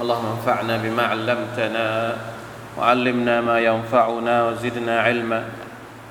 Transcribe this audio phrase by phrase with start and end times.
[0.00, 2.16] اللهم انفعنا بما علمتنا
[2.78, 5.40] وعلمنا ما ينفعنا وزدنا علما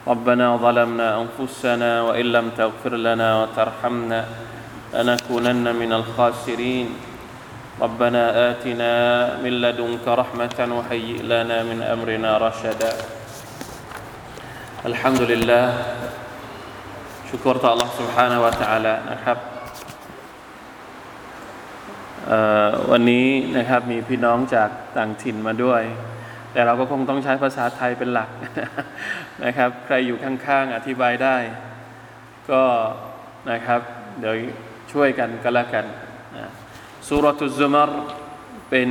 [0.07, 4.25] ربنا ظلمنا انفسنا وان لم تغفر لنا وترحمنا
[4.93, 6.87] لنكونن من الخاسرين
[7.81, 8.93] ربنا اتنا
[9.43, 12.93] من لدنك رحمه وهيئ لنا من امرنا رشدا
[14.85, 15.65] الحمد لله
[17.33, 19.52] شكرت الله سبحانه وتعالى นะครับ
[22.90, 23.26] วันนี้
[23.58, 25.82] นะครับมีพี่น้องจากต่างถิ่นมาด้วย
[26.52, 28.30] แต่เราก็คงต้องใช้ภาษาไทยเป็นหลัก
[29.44, 31.36] นะครับ ใครอยู่ข้างๆอธิบายได้
[32.50, 32.62] ก็
[33.50, 33.80] นะครับ
[34.20, 34.34] เดี๋ยว
[34.92, 35.84] ช่วยกันก็แล้วกัน
[37.06, 37.90] สุรทุซุมาร
[38.70, 38.88] เป็น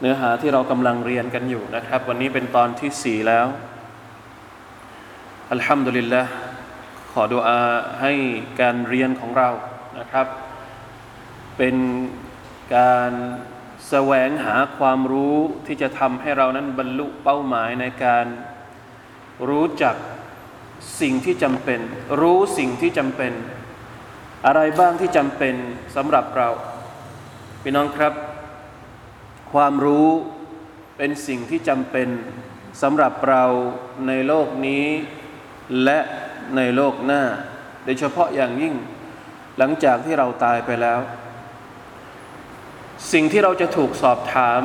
[0.00, 3.46] เนื้อหาที่เรากำลังเรียนกันอยู่นะครับ วันนี้เป็นตอนที่สี่แล้ว
[5.52, 6.22] อัลฮัมดุลิลละ
[7.12, 7.60] ขอดุอา
[8.00, 8.12] ให้
[8.60, 9.48] การเรียนของเรา
[10.00, 10.26] นะครับ
[11.58, 11.76] เป็น
[12.76, 13.12] การ
[13.88, 18.26] แสวงหาความรู้ที่จะทำให้เรานั้นบรรลุเป้าหมายในการ
[19.48, 19.96] รู้จัก
[21.00, 21.80] สิ่งที่จำเป็น
[22.20, 23.32] รู้สิ่งที่จำเป็น
[24.46, 25.54] อะไรบ้างที่จำเป็น
[25.96, 26.48] สำหรับเรา
[27.62, 28.12] พี่น้องครับ
[29.52, 30.08] ความรู้
[30.96, 32.08] เป็นสิ่งที่จำเป็น
[32.82, 33.44] สำหรับเรา
[34.08, 34.86] ในโลกนี้
[35.84, 35.98] และ
[36.56, 37.22] ในโลกหน้า
[37.84, 38.74] โดยเฉพาะอย่างยิ่ง
[39.58, 41.00] หลังจากที่เราตายไปแล้ว
[43.13, 44.61] สิ่งที่เราจะถูกสอบถาม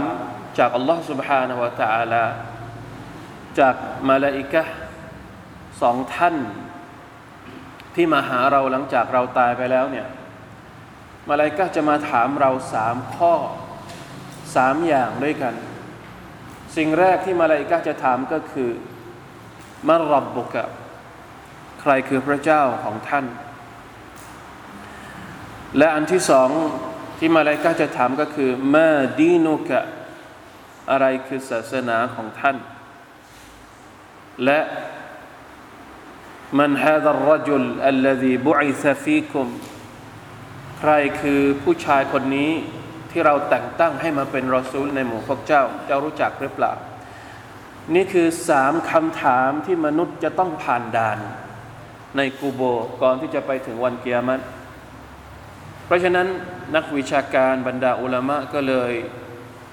[0.59, 2.25] จากอัลลอฮ์ سبحانه และ تعالى
[3.59, 3.75] จาก
[4.09, 4.63] มาลาอิกะ
[5.83, 6.37] สองท่าน
[7.95, 10.07] ที่มาหาเราหลังจากเราตายไปแล้วเนี่ย
[11.29, 13.35] มาลาอิกะจะมาถามเราสามข้อ
[14.55, 15.55] สามอย่างด้วยกัน
[16.77, 18.71] สิ่งแรกที่มาลาอิกะจะถามก็คือ
[19.89, 20.65] มารบบุกะ
[21.81, 23.27] ใครคือพระเจ้าของท่าน
[25.79, 26.51] และอันที่สอง
[27.20, 29.82] ที่มาลายกาจะถามก็คือมาดีนุกะ
[30.92, 32.58] อะไรคือศาสนาของท่าน
[34.46, 34.60] และ
[36.60, 39.48] มันฮาดรจุลอัลลซีบุอิซฟีคุม
[40.80, 40.92] ใคร
[41.22, 42.52] คือผู้ชายคนนี้
[43.12, 46.74] ที่เราแต่งตั้งให้มาเป็นรอซูลในหมู่พวกเจ้า เจ้ารู้จักหรือเปล่า
[47.96, 51.20] นี่คือสามคำถามที่มนุษย์จะต้องผ่านด่าน
[52.18, 52.62] ในกูโบ
[53.02, 54.44] ก่อนที่จะไปถึงวันเกียรติ
[55.90, 56.28] เพราะฉะนั้น
[56.76, 58.94] นักวิชาการบรรดาอุลามะก็เลย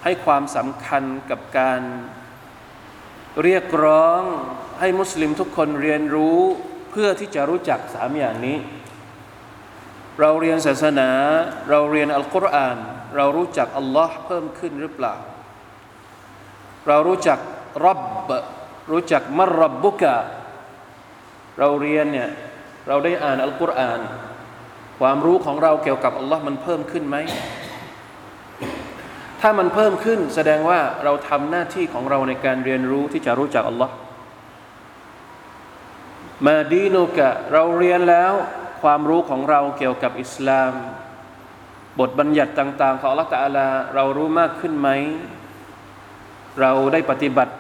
[0.05, 1.81] ให้ความสำคัญกับการ
[3.43, 4.23] เรียกร้อง
[4.81, 6.41] ให้มุสลิมทุกคนเรียนรู้
[6.91, 8.59] เพื่อที่จะรู้จักสามอย่างนี้
[10.21, 11.11] เราเรียนศาสนา
[11.71, 12.77] เราเรียนอัลกุรอาน
[13.17, 15.15] เรารู้จักอัลลอฮ์เพิ่มขึ้นหรือเปล่า
[16.89, 17.39] เรารู้จัก
[17.85, 18.01] รับ
[18.91, 20.17] รู้จักมรรับบุกะ
[21.59, 22.31] เราเรียนเนี่ย
[22.89, 24.01] เราได้อ่านอัลกุรอาน
[25.01, 27.17] ความรู้ของเราเกี่ยวกับอัลลอฮ์มันเพิ่มขึ้นไหม
[29.41, 33.95] ถ้ามันเพิ่มขึ้นแสดงว่าเราทำหน้าที่ของเราในการเรียนรู้ที่จะรู้จักอัลลอฮ์
[36.47, 38.33] มาดีนุกะเราเรียนแล้ว
[38.83, 40.73] ความรู้ของเราเกี่ยวกับอิสลาม
[42.01, 44.89] บทบัญญัติต่าง ๆ ของอัลลอฮฺตะลาเรารู้มากขึ้นไหม
[46.61, 47.55] เราได้ปฏิบัติ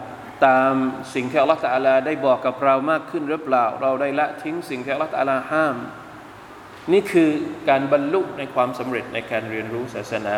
[0.47, 0.73] ตาม
[1.15, 5.77] สิ่งที่อัลลอฮฺตะลาได้บอกกับเรามากขึ้นหรือเปล่า เราได้ละทิ้งสิ่งที่อัลลอฮฺตะลาห้าม
[6.93, 7.31] นี่คือ
[7.69, 10.37] การบรรลุในความสำเร็จในการเรียนรู้ศาสนา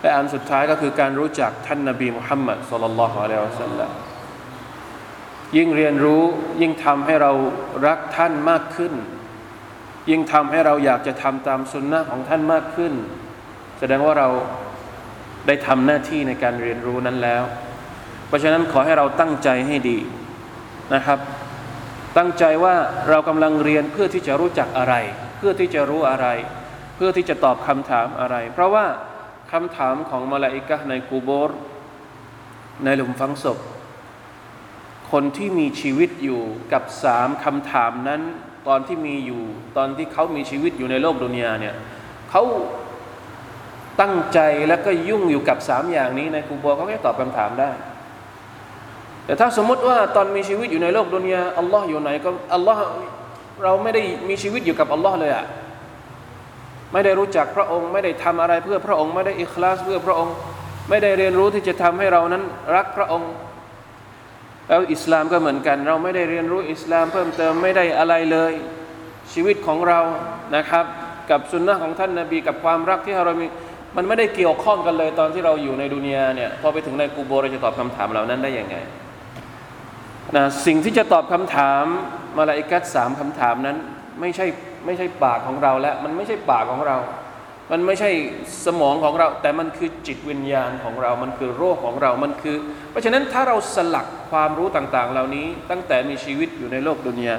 [0.00, 3.90] และอันสุดท้ายก็คือการรู้จักท่านนบีมุฮัมมัดสุลลัลลอฮุอะลัยฮิวะสัลลัม
[5.56, 6.22] ยิ่งเรียนรู้
[6.60, 7.32] ยิ่งทำให้เรา
[7.86, 8.92] รักท่านมากขึ้น
[10.10, 12.92] ยิ่งทำให้เราอยากจะทำตามสุนนะของท่านมากขึ้น
[13.78, 14.28] แสดงว่าเรา
[15.46, 17.42] ได้ทำหน้าที่ในการเรียนรู้นั้นแล้ว
[18.26, 19.98] เพราะฉะนั้นขอให้เราตั้งใจให้ดี
[20.94, 21.18] นะครับ
[22.18, 22.76] ตั้งใจว่า
[23.08, 24.94] เรากำลังเรียนเพื่อที่จะรู้จักอะไร
[25.38, 26.26] เพื่อที่จะรู้อะไร
[26.96, 28.86] เพื่อที่จะตอบคำถามอะไร เพราะว่า
[29.52, 31.50] คำถามของมาลาอิกะในกูโบร
[32.84, 33.58] ในหลุมฝังศพ
[35.10, 36.42] คนที่มีชีวิตอยู่
[36.72, 38.22] กับสามคำถามนั้น
[38.68, 39.42] ตอนที่มีอยู่
[39.76, 41.74] ตอนที่เขามีชีวิตอยู่ในโลกดุนยาเนี่ย
[42.30, 42.42] เขา
[44.00, 44.38] ตั้งใจ
[44.68, 47.70] แล้วก็ยุ่งอยู่กับสามอย่างนี้ในกูโบรเขาแค่ตอบคำถามได้
[49.28, 52.80] แต่ถ้าสมมติว่าตอนมีชีวิตอยู่ในโลกดุนยาอัลลอฮ์อยู่ไหนก็อัลลอฮ์
[53.62, 55.44] เราไม่ได้มีชีวิตอยู่กับอัลลอฮ์เลยอะ
[56.92, 60.34] ไม่ได้รู้จักพระองค์ ไม่ได้ทำอะไรเพื่อพระองค์ไม่ได้อิคลาสเพื่อพระองค์
[60.88, 62.42] ไม่ได้เรียนรู้ที่จะทำให้เรานั้น
[62.74, 63.30] รักพระองค์
[64.68, 68.52] แล้วอิสลามก็เหมือนกัน เราไม่ได้เรียนรู้อิสลามเพิ่มเติมไม่ได้อะไรเลย
[69.32, 70.00] ชีวิตของเรา
[70.56, 70.84] นะครับ
[71.30, 73.46] กับสุนนะของท่านนาบีกับความรักที่เรามี
[73.96, 78.76] มันไม่ได้เกี่ยวข้องกันเลยตอนที่เราอยู่ในดุนยาเนี่ยพอไปถึงในกูโบเราจะตอบคำถามเหล่านั้นได้ยังไง
[80.36, 81.84] นะสิ่งที่จะตอบคำถาม
[82.36, 83.76] มาลาอิกัสสามคำถามนั้น
[84.20, 84.46] ไม่ใช่
[84.86, 86.96] ไม่ใช่ปากของเราแล้วมันไม่ใช่ปากของเรา
[87.72, 88.10] มันไม่ใช่
[88.64, 92.56] สมองของเรา แต่มันคือจิตวิญญาณของเรา มันคือโรคของเรา มันคือ
[92.90, 97.36] เพราะฉะนั้นถ้าเราสลักความรู้ต่างๆ เหล่านี้ ตั้งแต่มีชีวิตอยู่ในโลกดุนยา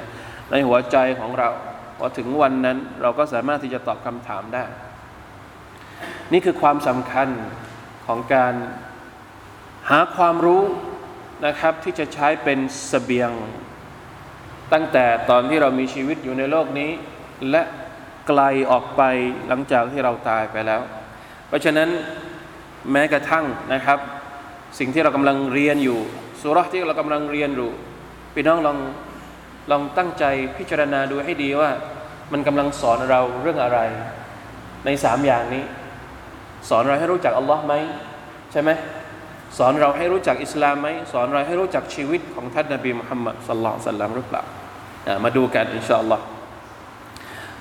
[0.50, 1.48] ในหัวใจของเรา
[1.98, 4.64] พอถึงวันนั้นเราก็สามารถที่จะตอบคำถามได้
[6.32, 7.28] นี่คือความสำคัญ
[8.06, 8.54] ของการ
[9.90, 10.62] หาความรู้
[11.46, 13.30] นะครับที่จะใช้เป็นสเสบียง
[14.72, 16.90] ตั้งแต่ตอนที่เรามีชีวิตอยู่ในโลกนี้
[17.50, 17.62] และ
[18.28, 18.40] ไกล
[18.70, 19.02] ออกไป
[19.48, 20.80] หลังจากที่เราตายไปแล้ว
[21.48, 21.88] เพราะฉะนั้น
[22.90, 23.98] แม้กระทั่งนะครับ
[24.78, 26.00] สิ่งที่เรากำลังเรียนอยู่
[26.40, 27.70] สุรษที่เรากำลังเรียนอยู่
[28.34, 28.78] พี่น้องลอง
[29.70, 30.24] ลองตั้งใจ
[30.56, 31.70] พิจารณาดูให้ดีว่า
[32.32, 33.78] มันกำลังสอนเราเรื่องอะไร
[34.84, 35.64] ในสามอย่างนี้
[36.68, 37.74] สอนเราให้รู้จักอัลลอฮ์ไหม
[38.52, 38.70] ใช่ไหม
[39.58, 44.42] สอนเราให้รู้จักอิสลามไหมสอนเราให้รู้จักชีวิตของท่านนบีมุฮัมมัดสัลลัลสัลลัมหรือเปล่า
[45.24, 46.24] มาดูกันอินชาอัลลอฮ์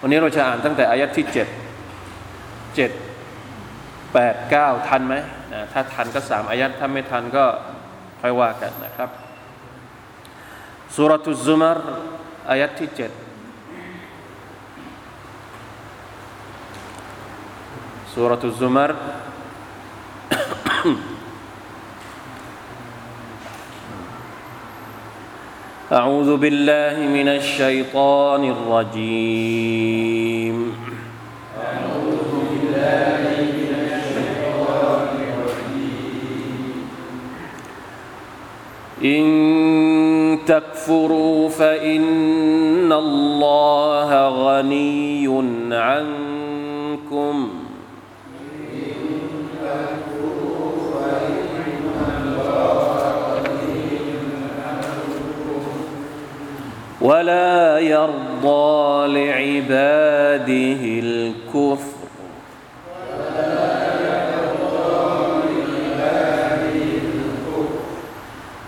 [0.02, 1.48] วันนี้เราจะอ่านตั้งแต่อายัดที่เจ็ด
[2.76, 2.92] เจ็ด
[4.14, 5.16] แปดเก้าทันไหม
[5.72, 7.46] ถ้าทันก็สามอายัดถ้าไม่ทันก็
[8.22, 9.10] ค่อยว่ากันนะครับ
[10.96, 11.78] สุรทุซุมาร
[12.50, 13.12] อายัดที่เจ็ด
[18.14, 18.92] สุรทุซุมาร
[25.92, 29.78] أعوذ بالله من الشيطان الرجيم.
[31.58, 33.18] أعوذ بالله
[33.50, 36.86] من الشيطان الرجيم
[39.04, 39.26] إن
[40.46, 45.28] تكفروا فإن الله غني
[45.74, 47.50] عنكم.
[57.02, 62.00] ولا يرضى لعباده الكفر.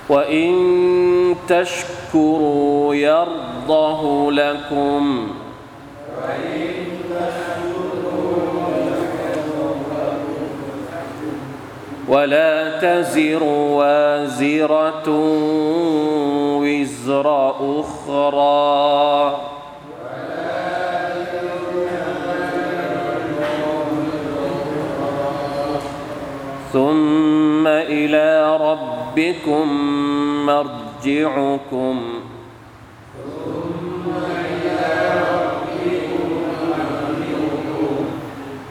[0.09, 5.27] وإن تشكروا يرضه لكم.
[12.07, 15.07] ولا تزر وازرة
[16.81, 17.27] وزر
[17.79, 19.37] أخرى.
[26.73, 29.67] ثم إلى ربكم
[30.45, 32.01] مرجعكم.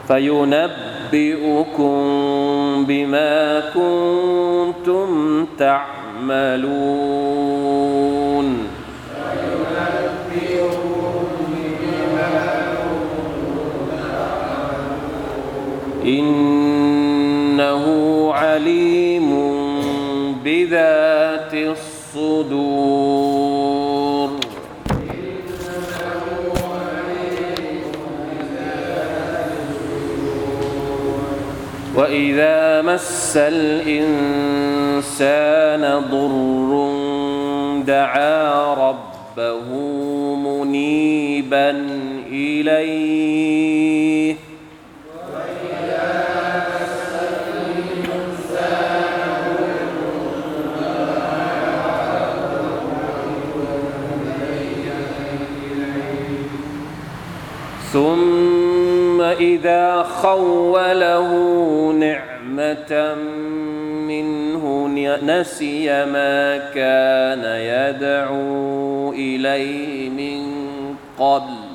[0.07, 1.95] فينبئكم
[2.87, 7.70] بما كنتم تعملون.
[20.71, 21.53] بذات
[22.15, 23.11] الصدور.
[31.95, 34.61] وإذا مس الإنسان
[36.11, 36.71] ضر
[37.87, 39.69] دعا ربه
[40.35, 41.69] منيبا
[42.31, 43.80] إليه.
[60.03, 61.29] خوله
[61.91, 63.15] نعمة
[64.07, 64.87] منه
[65.23, 70.41] نسي ما كان يدعو إليه من
[71.19, 71.71] قبل.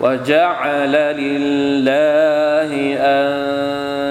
[0.00, 2.33] وجعل لله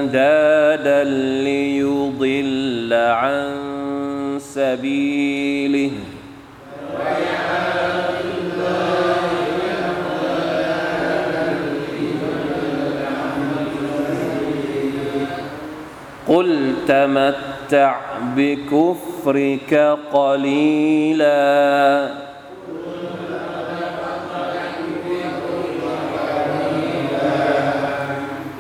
[0.02, 1.04] أندادا
[1.44, 3.60] ليضل عن
[4.40, 5.92] سبيله.
[16.28, 17.96] قل تمتع
[18.36, 19.74] بكفرك
[20.14, 21.34] قليلا.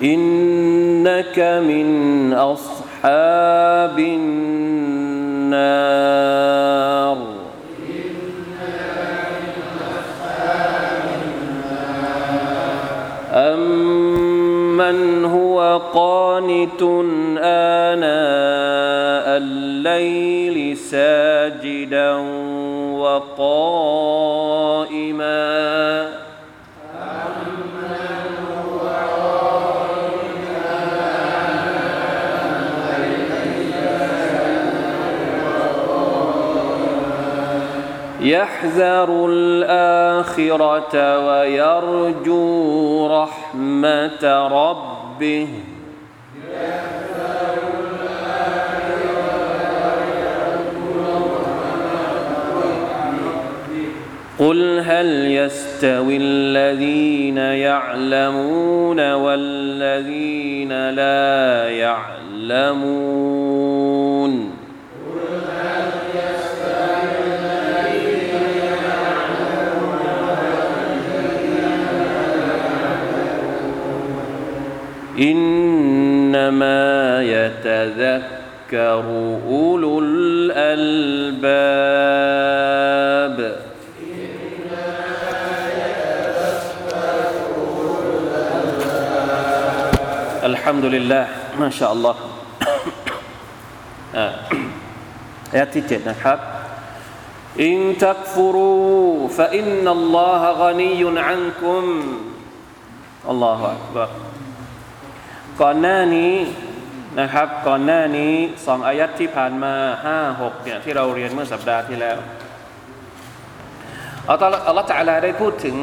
[0.04, 5.34] إنك من أصحاب النار.
[13.34, 16.82] أمن هو قانت
[17.40, 22.12] آناء الليل ساجدا
[23.00, 24.33] وقائما
[38.64, 40.96] يحذر الآخرة
[41.28, 45.48] ويرجو رحمة ربه.
[54.40, 63.33] قل هل يستوي الذين يعلمون والذين لا يعلمون؟
[75.19, 76.83] إنما
[77.23, 79.05] يتذكر
[79.49, 81.59] أولو الألباب
[90.45, 91.29] الحمد لله
[91.59, 92.15] ما شاء الله
[94.17, 94.27] อ่า
[95.53, 96.39] อายะที่เจ็ดนะครับ
[97.69, 101.85] إن تكفروا فإن الله غني عنكم
[103.29, 104.09] الله أكبر
[105.62, 106.34] ก่อนหน้านี้
[107.20, 108.34] นะครับ ก่อนหน้านี้
[108.66, 109.74] สองอายัดที่ผ่านมา
[110.06, 112.18] ห้าหกเนี่ยที่เราเรียนเมื่อสัปดาห์ที่แล้ว
[114.30, 115.78] อัลลอฮฺอัลลอฮฺตะอาลาได้พูดถึง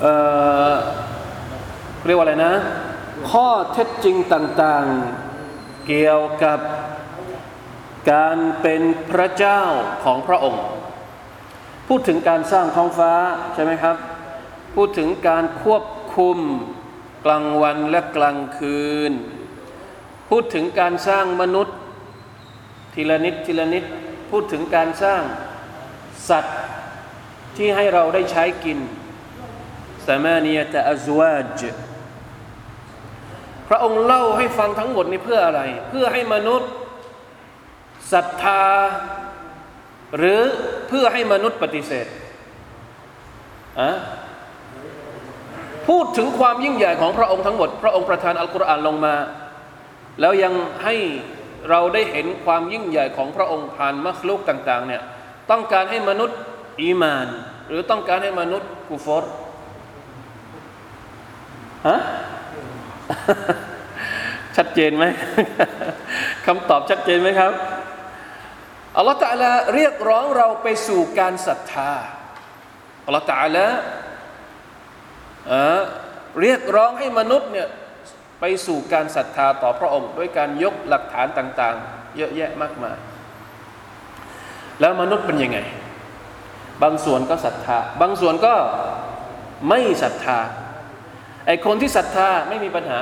[0.00, 0.06] เอ
[0.70, 0.74] อ
[2.06, 2.54] เรียกว่าอะไรนะ
[3.30, 6.58] ข้อเท็จจริงต่างๆเกี่ยวกับ
[8.12, 9.62] การเป็นพระเจ้า
[10.04, 10.62] ของพระองค์
[11.88, 13.12] พูดถึงการสร้างท้องฟ้า
[13.54, 13.96] ใช่ไหมครับ
[14.76, 15.82] พูดถึงการควบ
[16.16, 16.38] คุม
[17.24, 19.12] กลางวันและกลางคืน
[20.28, 21.76] พูดถึงการสร้างมนุษย์
[22.94, 23.84] ทีละนิดทีละนิด
[24.30, 25.22] พูดถึงการสร้าง
[26.28, 26.58] สัตว์
[27.56, 28.78] ที่ให้เราได้ใช้กิน
[30.06, 31.62] สมานียตะอัซวาจ
[33.68, 36.70] พระองค์เล่าให้ฟังทั้งหมดนี้เพื่ออะไร เพื่อให้มนุษย์
[38.12, 38.64] ศรัทธา
[40.16, 40.40] หรือ
[40.88, 42.06] เพื่อให้มนุษย์ปฏิเสธ
[43.80, 43.90] อะ
[45.88, 49.14] พูดถึงความยิ่งใหญ่ของพระองค์ทั้งหมด พระองค์ประทานอัลกุรอานลงมา
[50.20, 50.96] แล้วยังให้
[51.70, 55.02] เราได้เห็นความยิ่งใหญ่ของพระองค์ผ่านมัคลุกต่างๆเนี่ย
[55.50, 56.38] ต้องการให้มนุษย์
[56.80, 57.28] อีมาน
[57.68, 59.24] หรือต้องการให้มนุษย์กุฟร
[61.88, 61.98] ฮะ
[64.56, 65.04] ชัดเจนไหม
[66.46, 67.52] คำตอบชัดเจนไหมครับ
[68.96, 71.92] อัลลอฮฺตะลาเรียกร้องเราไปสู่การศรัทธา
[73.06, 73.66] อัลลอฮฺตะลา
[76.40, 77.68] เรียกร้องให้มนุษย์เนี่ย
[78.40, 82.96] ไปสู่การศรัทธาต่อพระองค์ ด้วยการยกหลักฐานต่าง ๆ เยอะแยะมากมาย
[84.80, 85.58] แล้วมนุษย์เป็นยังไง
[86.82, 88.54] บางส่วนก็ศรัทธา บางส่วนก็
[89.68, 90.38] ไม่ศรัทธา
[91.46, 92.98] ไอคนที่ศรัทธาไม่มีปัญหา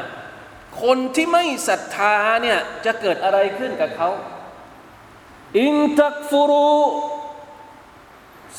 [0.82, 4.08] คนที่ไม่ศรัทธาเนี่ยจะเกิดอะไรขึ้นกับเขา
[5.58, 6.70] อินตักฟุรุ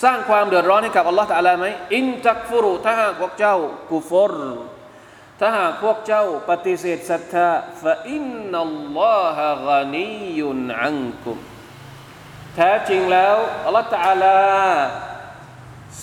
[0.03, 1.65] สร้างความเดือดร้อนให้กับอัลลอฮฺตะลาไหม
[1.96, 3.55] อินตักฟุรุถ้าหากพวกเจ้า
[3.91, 4.36] กุฟร
[5.39, 7.50] ถ้าหากพวกเจ้าปฏิเสธศรัทธา
[7.81, 11.38] ฟะอินนัลลอฮะกานียุนอังกุม
[12.55, 14.39] แท้จริงแล้วอัลลอฮฺตะลา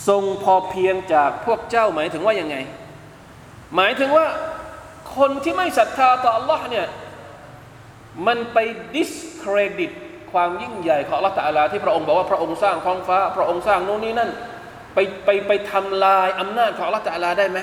[0.09, 2.57] ทรงพอเพียงจากพวกเจ้าหมายถึงว่ายังไง
[3.77, 4.27] หมายถึงว่า
[5.17, 6.87] คนที่ไม่ศรัทธาต่อ Allah เนี่ย
[8.27, 8.59] มันไป
[8.97, 9.93] discredit
[10.37, 14.31] ความยิ่งใหญ่ของอัลลอฮฺตาลาที่พระองค์บอกว่าพระองค์สร้างท้องฟ้า พระองค์สร้างโน่นนี่นั่น
[14.95, 17.59] ไปไปไปทำลายอำนาจของอัลลอฮฺตาลาได้ไหม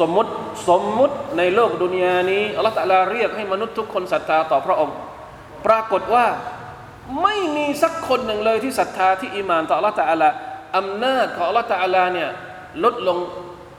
[0.00, 0.30] สมมุติ
[0.68, 4.96] สมมุติในโลกดุนยานี้อัลลอฮฺตาลาเรียกให้มนุษย์ทุกคนศรัทธาต่อพระองค์
[5.66, 6.26] ปรากฏว่า
[7.22, 10.28] ไม่มีสักคนหนึ่งเลยที่ศรัทธาที่อิมานต่ออัลลอฮฺตาลา
[10.76, 12.28] อำนาจของอัลลอฮฺตาลาเนี่ย
[12.84, 13.18] ลดลง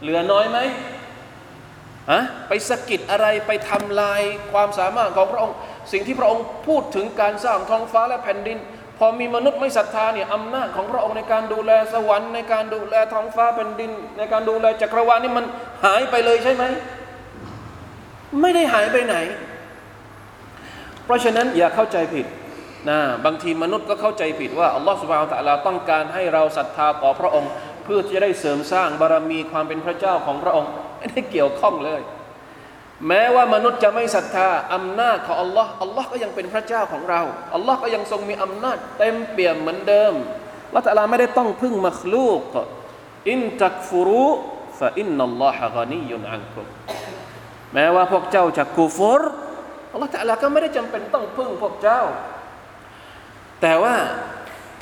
[0.01, 5.56] เหลือน้อยไหมะไปสะกิดอะไรไปทำลายความสามารถของพระองค์
[5.91, 8.58] สิ่งที่พระองค์พูดถึงการสร้างท้องฟ้าและแผ่นดิน
[8.98, 15.46] พอมีมนุษย์ไม่ศรัทธาเนี่ยอำนาจของพระองค์ในการดูแลสวรรค์ในการดูแลท้องฟ้าแผ่นดิน ในการดูแลจักรวาลนี่มัน
[15.86, 16.63] หายไปเลยใช่ไหม
[18.41, 19.15] ไม่ได้หายไปไหน
[21.06, 22.25] เพราะฉะนั้นอย่าเข้าใจผิด
[22.89, 27.51] นะบางทีมนุษย์ก็เข้าใจผิดว่าอัลลอฮฺสุบฮานตะลาต้องการให้เราศรัทธาต่อพระองค์
[27.84, 32.02] เพื่อจะได้เสริมสร้างบารมีความเป็นพระเจ้าของพระองค์ไม่ได้เกี่ยวข้องเลย
[33.08, 37.22] แม้ว่ามนุษย์จะไม่ศรัทธาอำนาจของอัลลอฮ์อัลลอฮ์ก็ยังเป็นพระเจ้าของเรา
[37.56, 40.14] อัลลอฮ์ก็ยังทรงมีอำนาจเต็มเปี่ยมเหมือนเดิม
[40.76, 42.42] ละตะลาไม่ได้ต้องพึ่งมัคลูก
[43.30, 44.30] อินตักฟุรุ
[44.80, 46.66] ฟะอินนัลลอฮะกานียุนอันกุม
[47.74, 49.22] แม้ว่าพวกเจ้าจะกูฟร
[49.92, 52.02] อัลลอฮ์ตะลาก็ไม่ได้จำเป็นต้องพึ่งพวกเจ้า
[53.62, 53.96] แต่ว่า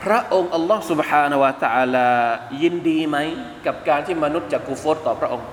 [0.02, 2.10] พระองค์อัลลอฮ์ سبحانه และ تعالى
[2.62, 3.16] ยินดีไหม
[3.66, 5.46] กับการที่มนุษย์จะกูฟรต่อพระองค์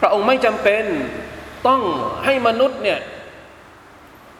[0.00, 0.84] พระองค์ไม่จำเป็น
[1.66, 1.82] ต้อง
[2.24, 2.98] ให้มนุษย์เนี่ย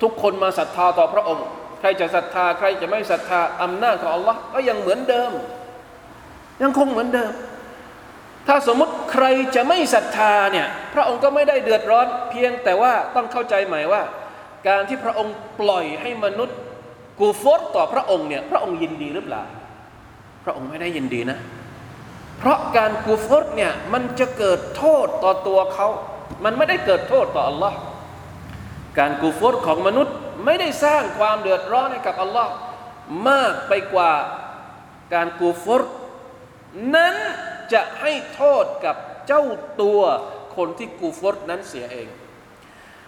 [0.02, 1.44] ทุกคนมาศรัทธาต่อพระองค์
[1.80, 5.32] ใครจะศรัทธา ใครจะไม่ศรัทธาอำนาจของอัลลอฮ์ก็ยังเหมือนเดิม
[6.62, 7.32] ยังคงเหมือนเดิม
[8.46, 14.02] ถ้าสมมติใครจะไม่ศรัทธาเนี่ยพระองค์ก็ไม่ได้เดือดร้อน เพียงแต่ว่าต้องเข้าใจใหม่ว่า
[14.68, 16.56] การที่พระองค์ปล่อยให้มนุษย์
[17.19, 19.43] กูฟรต่อพระองค์เนี่ยพระองค์ยินดีหรือเปล่า
[20.43, 21.37] พระองค์ไม่ได้ยินดีนะ
[22.37, 25.87] เพราะการกูฟรเนี่ยมันจะเกิดโทษต่อตัวเขา
[26.43, 27.77] มันไม่ได้เกิดโทษต่ออัลลอฮ์
[28.99, 30.15] การกูฟรของมนุษย์
[30.45, 32.53] ไม่ได้สร้างความเดือดร้อนให้กับอัลลอฮ์
[33.27, 34.13] มากไปกว่า
[35.13, 35.81] การกูฟร
[36.95, 37.15] นั้น
[37.73, 38.95] จะให้โทษกับ
[39.27, 39.43] เจ้า
[39.81, 40.01] ตัว
[40.55, 42.07] คนที่กูฟรนั้นเสียเอง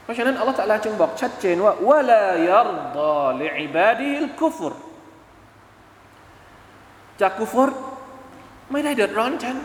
[0.05, 4.73] เพราะฉะนั้นอัลลอฮฺตะลาจึงบอกชัดเจนว่าวะลายรดาลิอิบาดีลกุฟร
[7.21, 7.69] จากกุฟร
[8.71, 9.57] ไม่ได้เดือดร้อนฉัน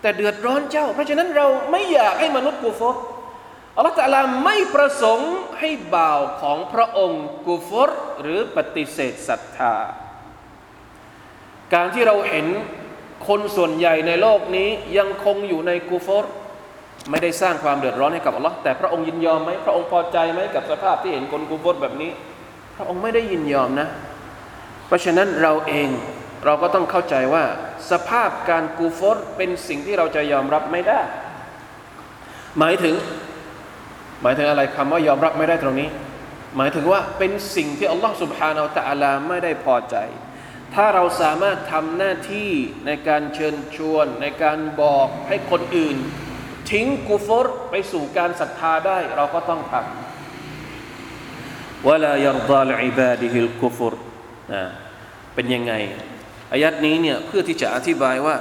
[0.00, 2.96] แต่เดือดร้อนเจ้า เพราะฉะนั้นเราไม่อยากให้มนุษย์กูฟร
[3.76, 7.90] อัลลอฮฺตะลาไม่ประสงค์ให้บ่าวของพระองค์กูฟร
[8.20, 9.74] หรือปฏิเสธศรัทธา
[11.74, 12.46] การที่เราเห็น
[13.28, 16.24] คนส่วนใหญ่ในโลกนี้ยังคงอยู่ในกูฟร
[17.10, 22.10] ไม่ได้สร้างความเดือดร้อนให้กับอัลลอฮ์แต่พระองค์ยินยอมไหมพระองค์พอใจไหมกับสภาพที่เห็นคนกูฟรแบบนี้
[22.76, 23.88] พระองค์ไม่ได้ยินยอมนะ
[24.86, 25.88] เพราะฉะนั้นเราเอง
[26.44, 27.44] เราก็ต้องเข้าใจว่า
[27.90, 31.00] สภาพการกูฟรเป็นสิ่งที่เราจะยอมรับไม่ได้
[32.58, 32.94] หมายถึง
[34.22, 35.88] หมายถึงอะไรคำว่ายอมรับไม่ได้ตรงนี้
[36.56, 39.96] หมายถึงว่าเป็นสิ่งที่อัลลอฮ์สุบฮานาอัลตะอาลาไม่ได้พอใจ
[40.74, 42.50] ถ้าเราสามารถทำหน้าที่
[42.86, 45.96] ในการเชิญชวน ในการบอกให้คนอื่น
[46.72, 53.94] ทิ้งกูฟรไปสู่การศรัทธาได้ เราก็ต้องทำวะลายรดาลอิบาดิฮิลกุฟร
[54.52, 54.62] นะ
[55.34, 55.72] เป็นยังไง
[56.52, 58.36] อายัดนี้เนี่ยเพื่อที่จะอธิบายว่า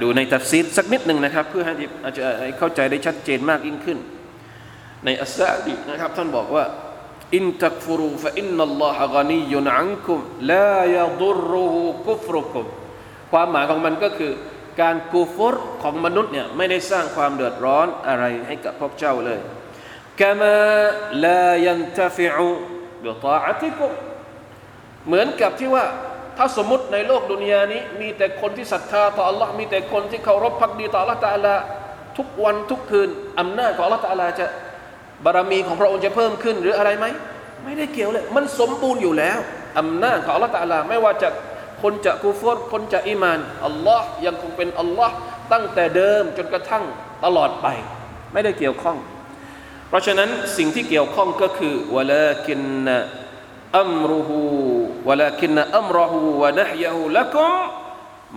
[0.00, 1.74] ดูในตัฟซีรสักนิดหนึ่งนะครับ เพื่อให้
[2.04, 2.22] อาจจะ
[2.58, 3.98] เข้าใจได้ชัดเจนมากยิ่งขึ้น
[5.04, 6.64] ในอัสซาดีนะครับ ท่านบอกว่า
[7.36, 10.18] إن تكفروا فإن الله غني عنكم
[10.52, 12.66] لا يضره كفركم
[13.32, 14.32] ความหมายของมันก็คือ
[14.80, 19.40] การกูฟรของมนุษย์เนี่ยไม่ได้สร้างความเดือดร้อนอะไรให้กับพวกเจ้าเลย
[20.20, 23.86] كما لا ينتفع بطاعتكم
[25.06, 25.84] เหมือนกับที่ว่า
[26.36, 31.54] ถ้าสมมติในโลกดุนยานี้ มีแต่คนที่ศรัทธาต่อ Allah มีแต่คนที่เคารพพักดีต่อ Allah ตาลา
[32.16, 33.08] ทุกวันทุกคืน
[33.40, 34.46] อำนาจของ Allah ตาลาจะ
[35.24, 37.06] บารมีของพระองค์จะเพิ่มขึ้นหรืออะไรไหม
[37.64, 39.38] ไม่ได้เกี่ยวเลย มันสมบูรณ์อยู่แล้ว
[39.78, 41.28] อำนาจของ Allah ตาลาไม่ว่าจะ
[41.86, 45.14] พ้นจะกูฟอรพ้นจะอิมานอัลลอฮ์ยังคงเป็นอัลลอฮ์
[45.52, 46.84] ตั้งแต่เดิมจนกระทั่ง
[47.24, 47.66] ตลอดไป
[48.32, 48.96] ไม่ได้เกี่ยวข้อง
[49.88, 52.62] เพราะฉะนั้นสิ่งที่เกี่ยวข้องก็คือวะลากิน
[53.78, 54.40] อัมรุฮู
[55.08, 57.52] วะลากินอัมรหูวะนะฮยหูละกุม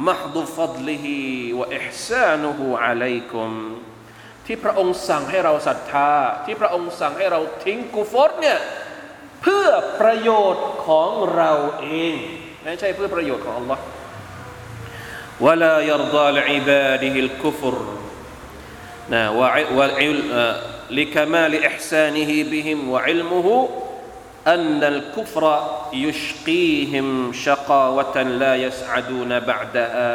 [0.08, 1.16] มหดุฟัดลิฮิ
[1.60, 3.52] วะอิห์ซานุฮูอะลัยกุม
[4.46, 6.12] ที่พระองค์สั่งให้เราศรัทธา
[6.46, 8.60] ที่พระองค์สั่งให้เราทิ้งกูฟอรเนี่ย
[9.42, 9.68] เพื่อ
[10.00, 12.16] ประโยชน์ของเราเอง
[12.63, 13.79] ไม่ใช่เพื่อประโยชน์ของ Allah
[15.41, 17.75] ولا يرضى لعباده الكفر
[20.91, 23.69] لكمال إحسانه بهم وعلمه
[24.47, 25.45] أن الكفر
[25.93, 30.15] يشقيهم شقاوة لا يسعدون بعدها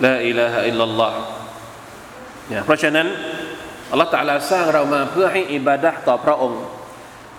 [0.00, 1.12] لا إله إلا الله
[2.48, 3.06] เนี่ยเพราะฉะนั้น
[3.90, 6.62] อัลลอฮฺตะลาสร้างเรามาเพื่อให้อิบาดะต่อพระองค์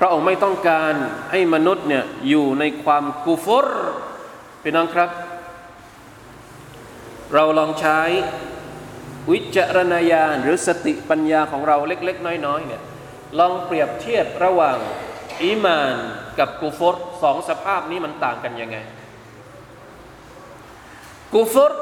[0.01, 0.95] พระองค์ไม่ต้องการ
[1.31, 3.67] ให้มนุษย์เนี่ยอยู่ในความกุฟร
[4.63, 5.11] พี่น้องครับ
[7.35, 8.01] เราลองใช้
[9.31, 12.83] วิจารณญาณหรือสติปัญญาของเราเล็ก ๆ น้อยๆเนี่ย
[13.39, 14.79] ลองเปรียบเทียบระหว่าง
[15.43, 15.95] อีมาน
[16.39, 18.79] กับกูฟรสองสภาพนี้มันต่างกันยังไง
[21.33, 21.73] กูฟร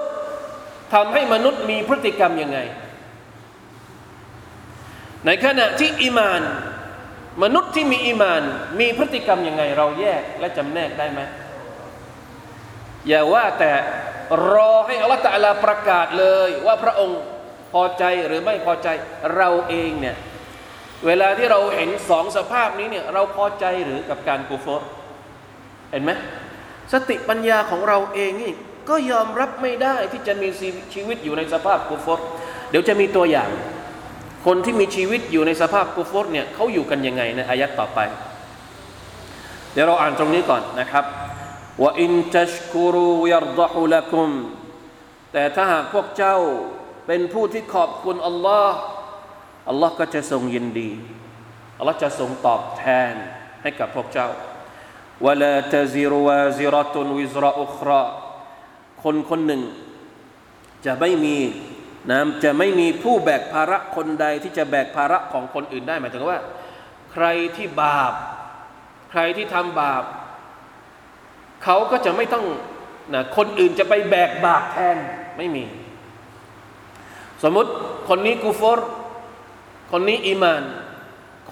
[0.94, 2.58] ทำให้มนุษย์มีพฤติกรรมยังไง
[5.26, 6.42] ในขณะที่อีมาน
[7.42, 8.42] มนุษย์ที่มีอีมาน
[8.80, 11.20] มีพฤติกรรมยังไงเราแยกและจำแนกได้ไหม
[13.08, 13.72] อย่าว่าแต่
[14.52, 17.20] รอให้อัลลอฮฺตะลาประกาศเลยว่าพระองค์
[17.72, 18.88] พอใจหรือไม่พอใจ
[19.36, 20.16] เราเองเนี่ย
[21.06, 24.82] เวลาที่เราเห็นสองสภาพนี้เนี่ยเราพอใจหรือกับการกูฟร
[25.90, 26.12] เห็นไหม
[26.92, 28.52] สติปัญญาของเราเองนี่
[28.88, 30.48] ก็ยอมรับไม่ได้ที่จะมี
[30.94, 32.20] ชีวิตอยู่ในสภาพกูฟร
[32.70, 33.50] เดี๋ยวจะมีตัวอย่าง
[34.46, 37.98] คนที่มีชีวิตอยู่ในสภาพกูฟรเนี่ยเขาอยู่กันยังไงในอายัดต่อไป
[39.72, 41.04] เดี๋ยวเราอ่านตรงนี้ก่อนนะครับ
[41.82, 44.28] ว่าอินตัชกูรูยรดะฮุลักุม
[45.32, 46.36] แต่ถ้าหากพวกเจ้า
[47.06, 48.78] เป็นผู้ที่ขอบคุณอัลลอฮ์
[49.68, 50.90] อัลลอฮ์ก็จะทรงยินดี
[51.78, 53.14] อัลลอฮ์จะทรงตอบแทน
[53.62, 54.28] ให้กับพวกเจ้า
[55.24, 58.02] วะลาตะซิรวาซิรตุนวิซราอุครา
[59.02, 59.62] คนคนหนึ่ง
[60.86, 61.36] จะไม่มี
[62.10, 66.38] นะจะไม่มีผู้แบกภาระคนใดที่จะแบกภาระของคนอื่นได้หมายถึงว่า
[67.12, 68.12] ใครที่บาป
[69.10, 70.02] ใครที่ทำบาป
[71.64, 72.44] เขาก็จะไม่ต้อง
[73.14, 74.96] นะคนอื่นจะไปแบกบาปแทน
[75.38, 75.64] ไม่มี
[77.42, 77.70] สมมติ
[78.08, 78.80] คนนี้กูฟอร
[79.92, 80.62] คนนี้อีมาน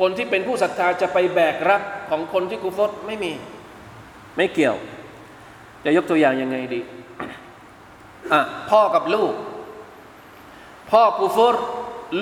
[0.00, 3.32] คนที่เป็นผู้ศรัทธาจะไปแบกรับของคนที่กูฟอรไม่มี
[4.36, 4.76] ไม่เกี่ยว
[5.84, 6.80] จะยกตัวอย่างยังไงดี
[8.32, 8.40] อะ
[8.70, 9.32] พ่อกับลูก
[10.90, 11.54] พ่อกูฟอร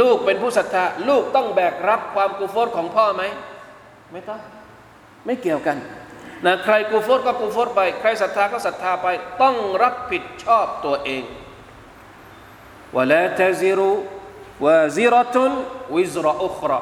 [0.00, 3.22] ลูกเป็นผู้ศรัทธาลูกต้องแบกรับความกูฟอรของพ่อไหม
[4.12, 4.38] ไม่ต้อง
[5.26, 5.76] ไม่เกี่ยวกัน
[6.44, 9.06] นะใครกูฟอรก็กูฟอรไป ใครศรัทธาก็ศรัทธาไป
[9.42, 11.24] ต้องรับผิดชอบตัวเอง
[12.96, 13.92] วะลาตะซิรุ
[14.64, 15.52] วาซิรตุน
[15.94, 16.72] วิซรอุคร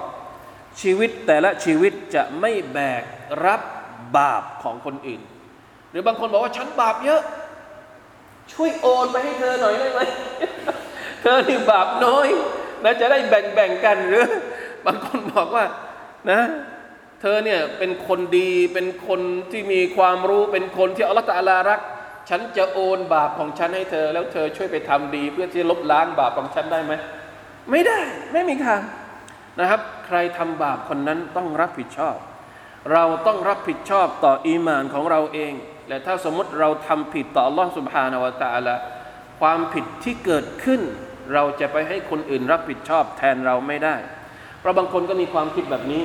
[0.80, 3.02] ชีวิตแต่ละชีวิตจะไม่แบก
[3.44, 3.60] รับ
[4.16, 5.20] บาปของคนอื่น
[5.90, 7.22] หรือบางคนบอกว่าฉันบาปเยอะ
[8.52, 10.00] ช่วยโอนไปให้เธอหน่อยได้ไหม
[11.22, 12.28] เธอนี่บาปน้อย
[12.84, 14.26] นะจะได้แบ่งๆกันหรือ
[14.86, 15.64] บางคนบอกว่า
[16.30, 16.40] นะ
[17.20, 21.80] เธอเนี่ยเป็นคนดีเป็นคนที่มีความรู้เป็นคนที่อัลลอฮฺตาลารัก
[22.28, 26.92] ฉันจะโอนบาปของฉันให้เธอ แล้วเธอช่วยไปทำดี เพื่อที่ลบล้างบาปของฉันได้ไหม
[27.70, 28.00] ไม่ได้
[28.32, 28.80] ไม่มีทาง
[29.60, 32.16] นะครับ ใครทำบาปคนนั้นต้องรับผิดชอบ
[32.92, 35.52] เราต้องรับผิดชอบต่ออีมานของเราเอง
[35.88, 38.74] และถ้าสมมติเราทำผิดต่ออัลลอฮฺสุบฮานาวะตาละ
[39.40, 40.80] ความผิดที่เกิดขึ้น
[41.34, 43.96] เราจะไปให้คนอื่นรับผิดชอบแทนเราไม่ได้
[44.60, 46.02] เพราะบางคนก็มีความคิดแบบนี้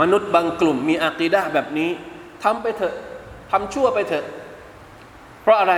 [0.00, 1.90] มนุษย์บางกลุ่มมีอากีดะแบบนี้
[2.44, 2.94] ทำไปเถอะ
[3.50, 4.26] ทำชั่วไปเถอะ
[5.42, 5.74] เพราะอะไร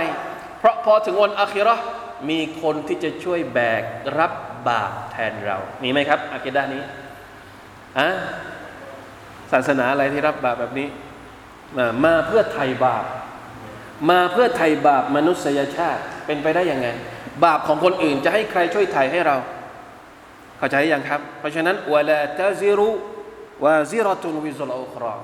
[0.59, 1.85] เพราะพอถึงวันอาคิราะห์
[2.29, 3.83] มีคนที่จะช่วยแบก
[4.19, 4.31] รับ
[4.69, 6.83] บาปแทนเรา มีไหมครับอากีดะนี้
[7.99, 8.09] อะ
[9.51, 10.87] ศาสนาอะไรที่รับบาปแบบนี้
[11.77, 13.05] มามาเพื่อไถ่บาป
[14.09, 16.87] มาเพื่อไถ่บาปมนุษยชาติเป็นไปได้ยังไง
[17.44, 19.36] บาปของคนอื่นจะให้ใครช่วยไถ่ให้เรา
[20.58, 22.90] เข้าใจยังครับ เพราะฉะนั้นวะลาตาซิรุ
[23.64, 25.14] วาซิรตุนวิซลอุครา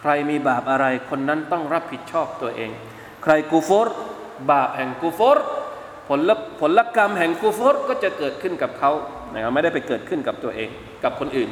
[0.00, 2.70] ใครมีบาปอะไร คนนั้นต้องรับผิดชอบตัวเอง
[3.22, 3.88] ใครกูฟร
[4.50, 5.38] บาปแห่งกูฟร
[6.08, 8.92] ผลผลกรรมแห่งกูฟรก็จะเกิดขึ้นกับเขา
[9.32, 10.68] นะครับไม่ได้ไปเกิดขึ้นกับตัวเอง
[11.04, 11.50] กับคนอื่น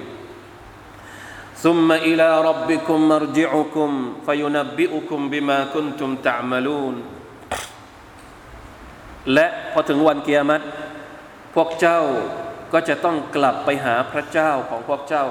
[1.64, 3.90] ثم إلى ربكم مرجعكم
[4.27, 6.94] فينبئكم بما كنتم تعملون
[9.35, 10.64] และพอถึงวันเกียรติ
[11.55, 12.01] พวกเจ้า
[12.73, 15.25] ก็จะต้องกลับไปหาพระเจ้าของพวกเจ้า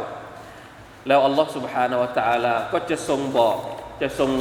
[1.07, 3.57] แล้วอัลลอฮ์ سبحانه และ تعالى ก็จะทรงบอก
[4.01, 4.31] จะทรง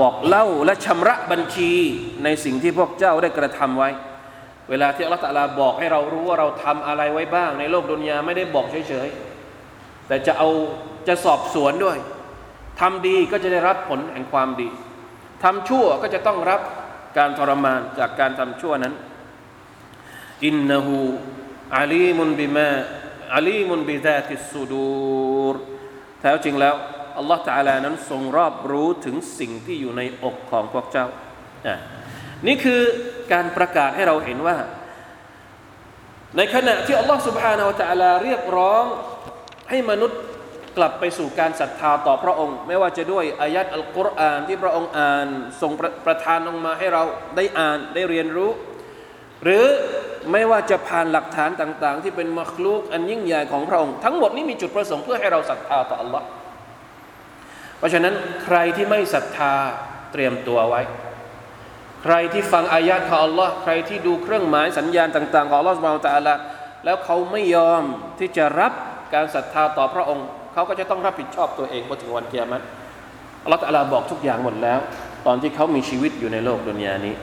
[0.00, 1.72] บอกเล่าและชำระบัญชี
[2.24, 3.90] ในสิ่งที่พวกเจ้าได้กระทำไว้
[4.70, 10.48] เวลาที่อัลลอฮ์ตะลาบอกให้เรารู้ว่าเราทำอะไรไว้บ้าง ในโลกดุนยาไม่ได้บอกเฉยๆ แต่จะเอา
[11.08, 11.98] จะสอบสวนด้วย
[12.80, 14.68] ทำดีก็จะได้รับผลแห่งความดี
[15.42, 16.60] ทำชั่วก็จะต้องรับ
[17.17, 18.93] การทรมานจากการทำชั่วนั้น
[20.45, 20.97] อินนหู
[21.77, 22.71] อาลีมุนบิมา
[23.35, 25.55] อาลีมุนบิดาติสูดูร
[26.21, 26.75] แท้จริงแล้ว
[27.17, 31.07] อัลลอฮฺตาลานั้นทรงรอบรู้ถึงสิ่งที่อยู่ในอกของพวกเจ้า
[32.47, 32.81] นี่คือ
[33.33, 34.57] การประกาศให้เราเห็นว่า
[36.37, 38.83] ในขณะที่อัลลอฮฺ سبحانه และ تعالى เรียกร้อง
[39.69, 40.19] ให้มนุษย์
[40.77, 45.27] กลับไปสู่การศรัทธาต่อพระองค์ ไม่ว่าจะด้วยอายัดอัลกุรอานที่พระองค์อ่าน
[45.61, 47.03] ทรงประประทานลงมาให้เรา
[47.35, 48.51] ได้อ่านได้เรียนรู้
[49.43, 49.65] หรือ
[50.31, 56.23] ไม่ว่าจะผ่านหลักฐานต่าง ๆ ที่เป็นมัคลูกอันยิ่งใหญ่ของพระองค์ ทั้งหมดนี้มีจุดประสงค์เพื่อให้เราศรัทธาต่อ Allah
[57.77, 59.53] เพราะฉะนั้นใครที่ไม่ศรัทธา
[60.11, 60.81] เตรียมตัวไว้
[62.03, 66.35] ใครที่ฟังอายะของ Allah ใครที่ดูเครื่องหมายสัญญาณต่าง ๆ ของ Allah สุบานตะอาลา
[66.85, 67.83] แล้วเขาไม่ยอม
[68.19, 68.73] ที่จะรับ
[69.13, 72.61] การศรัทธาต่อพระองค์ เขาก็จะต้องรับผิดชอบตัวเองพอถึงวันเกียรติ
[73.43, 74.79] อัลลอฮฺตะลาบอกทุกอย่างหมดแล้ว
[75.25, 77.15] ตอนที่เขามีชีวิตอยู่ในโลกดุนยานี้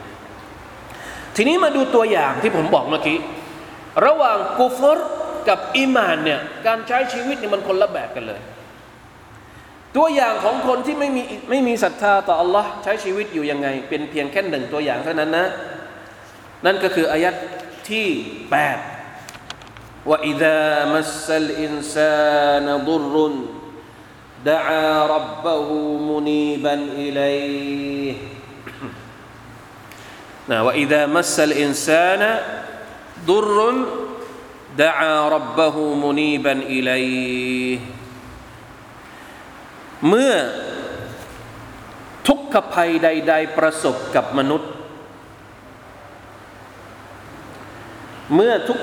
[1.35, 3.17] ทีนี้มาดูตัวอย่างที่ผมบอกเมื่อกี้
[4.05, 4.99] ระหว่างกูฟร
[5.49, 8.39] กับอีมานเนี่ยการใช้ชีวิตเนี่ยมันคนละแบบกันเลย
[9.97, 15.45] ตัวอย่างของคนที่ไม่มีไม่มีศรัทธาต่อ Allah ใช้ชีวิตอยู่ยังไง เป็นเพียงแค่หนึ่งตัวอย่างเท่านั้นนะ
[16.65, 17.33] นั่นก็คืออายัด
[17.89, 18.07] ที่
[18.69, 18.98] 8
[20.06, 23.14] وإذا مس الإنسان ضر
[24.44, 25.68] دعا ربه
[26.10, 28.14] منيبا إليه
[30.48, 32.22] นะ وإذا مس الإنسان
[33.24, 33.58] ضر
[34.76, 37.78] دعا ربه منيبا إليه
[40.08, 40.34] เมื่อ
[42.26, 44.70] ทุกขภัยใด ๆ ประสบกับมนุษย์
[48.34, 48.78] เมื่อทุก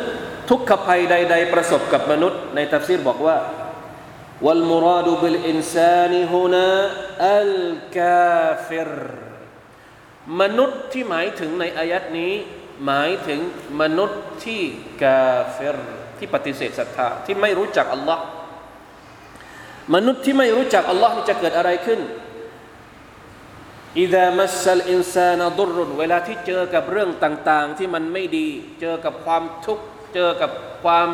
[0.49, 3.37] ทุกขภัยใด ๆ ประสบกับมนุษย์ ในตัฟซีรบอกว่า
[4.45, 6.69] والمراد بالإنسان هنا
[7.41, 8.91] الكافر
[10.41, 12.33] มนุษย์ที่หมายถึงในอายัดนี้
[12.85, 13.39] หมายถึง
[13.81, 14.61] มนุษย์ที่
[15.03, 15.77] กาเฟร
[16.17, 18.23] ที่ปฏิเสธศรัทธาที่ไม่รู้จักอัลลอฮ์
[19.95, 21.99] มนุษย์ที่ไม่รู้จักอัลลอฮ์นี่จะเกิดอะไรขึ้น
[23.99, 28.47] อิดามัสซัลอินซานดุรุนเวลาที่เจอกับเรื่องต่าง ๆ ที่มันไม่ดี
[28.81, 29.85] เจอกับความทุกข์
[30.15, 30.51] เจอกับ
[30.83, 31.09] ความ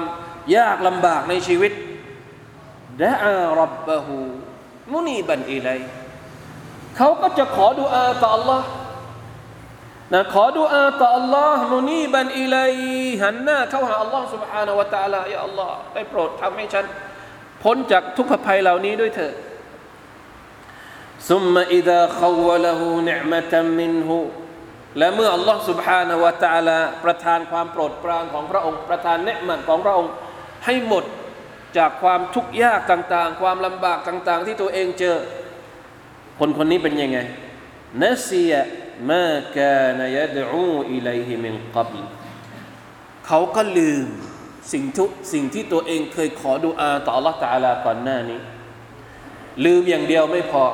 [0.56, 1.72] ยากลำบากในชีวิต
[3.02, 4.18] ดะอารับบะฮู
[4.92, 5.70] มุนีบันอิไล
[6.98, 8.62] เขาก็จะขอดุอาต่อ Allah
[10.14, 12.58] นะขอดุอาต่อ Allah มุนีบันอิไล
[13.22, 16.86] หันหน้าเข้าหา Allah سبحانه และ تعالى ยา Allah ได้โปรดทำให้ฉัน
[17.64, 19.36] พ้นจากทุกขภัยเหล่านี้ด้วยเถิด
[21.30, 24.10] ثم إذا خوله نعمة منه
[24.98, 30.12] และเมื่อ Allah سبحانه และ تعالى ประทานความโปรดปรานของพระองค์ ประทานเนืมันของพระองค์
[30.66, 31.04] ให้หมด
[31.78, 35.18] จากความทุกข์ยากต่าง ๆ ความลำบากต่าง ๆ ที่ตัวเองเจอ
[36.40, 37.20] คนคนนี้เป็นยังไง
[38.04, 38.54] นัซีย
[39.12, 41.98] มากานยดอูอิลัยฮิมินกับล
[43.28, 44.08] เขาก็ลืม
[44.72, 48.40] สิ่งทุกสิ่งที่ตัวเองเคยขอดุอาต่อ Allah ตาลาก่อนหน้านี้
[49.66, 50.66] ลืมอย่างเดียวไม่พอ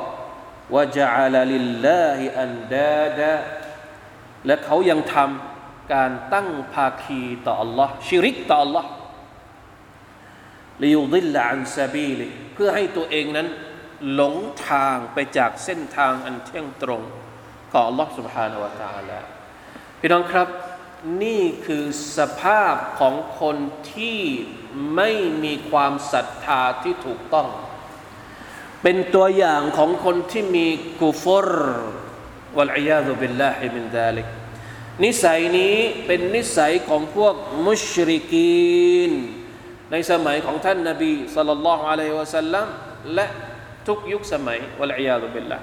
[0.74, 3.32] ว่าจะอาลลิลลาฮิอันดาดะ
[4.46, 8.84] และเขายังทำการตั้งภาคีต่อ Allah ชิริกต่อ Allah
[10.82, 13.48] ลิยุดิลละอันซาบีลิเพื่อให้ตัวเองนั้น
[14.12, 14.36] หลง
[14.68, 17.02] ทางไปจากเส้นทางอันเที่ยงตรง
[17.72, 19.18] ของ Allah سبحانه และ تعالى
[20.00, 20.48] พี่น้องครับ
[21.22, 21.84] นี่คือ
[22.16, 23.56] สภาพของคน
[23.92, 24.20] ที่
[24.96, 25.10] ไม่
[25.44, 27.48] มีความศรัทธาที่ถูกต้อง
[28.82, 30.66] เป็นตัวอย่างของคนที่มี
[31.00, 31.50] กุฟร
[32.57, 34.27] والعياذ بالله من ذلك
[35.03, 37.35] นิสัยนี้เป็นนิสัยของพวก
[37.67, 39.11] มุชริกีน
[39.91, 42.67] ในสมัยของท่านนบีصلى الله عليه وسلم
[43.13, 43.25] และ
[43.87, 45.59] ทุกยุคสมัยوالعياذ بالله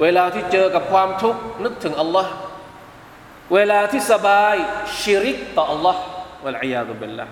[0.00, 2.32] เวลาที่เจอกับความทุกข์นึกถึงอัลลอฮ์
[3.54, 4.56] เวลาที่สบาย
[5.00, 7.26] ชิริกต่อ อัลลอฮ์ والعياذ بالله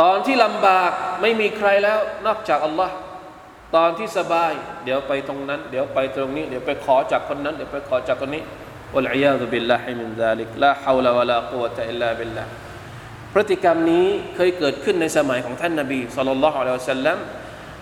[0.00, 2.90] ตอนที่ลำบากไม่มีใครแล้วนอกจาก อัลลอฮ์
[3.74, 4.52] ตอนที่สบาย
[4.84, 8.42] เดี๋ยวไปตรงนั้น เดี๋ยวไปตรงนี้ เดี๋ยวไปขอจากคนนั้น เดี๋ยวไปขอจากคนนี้
[8.96, 12.44] والعياذ بالله من ذلك لا حول ولا قوة إلا بالله
[13.32, 17.18] พฤติกรรมนี้เคยเกิดขึ้นในสมัยของท่านนบีصلى الله عليه وسلم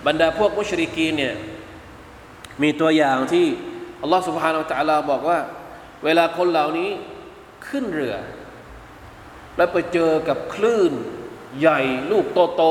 [0.07, 1.33] บรรดาพวกมุชริกีนเนี่ย
[2.61, 3.45] มีตัวอย่างที่
[4.01, 5.39] อัลลอฮ์ سبحانه وتعالىบอกว่า
[6.05, 6.89] เวลาคนเหล่านี้
[7.67, 8.15] ขึ้นเรือ
[9.57, 10.93] แล้วไปเจอกับคลื่น
[11.59, 11.79] ใหญ่
[12.11, 12.63] ลูกโต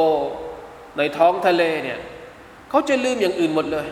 [0.47, 1.99] ๆในท้องทะเลเนี่ย
[2.71, 3.87] เขาจะลืมอย่างอื่นหมดเลย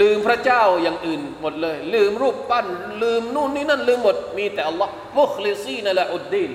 [0.00, 2.66] ลืมพระเจ้าอย่างอื่นหมดเลย ลืมรูปปั้น
[3.02, 6.50] ลืมนู่นนี่นั่นลืมหมด มีแต่อัลลอฮ์มุคลิซีนั่นแหละอุดดีน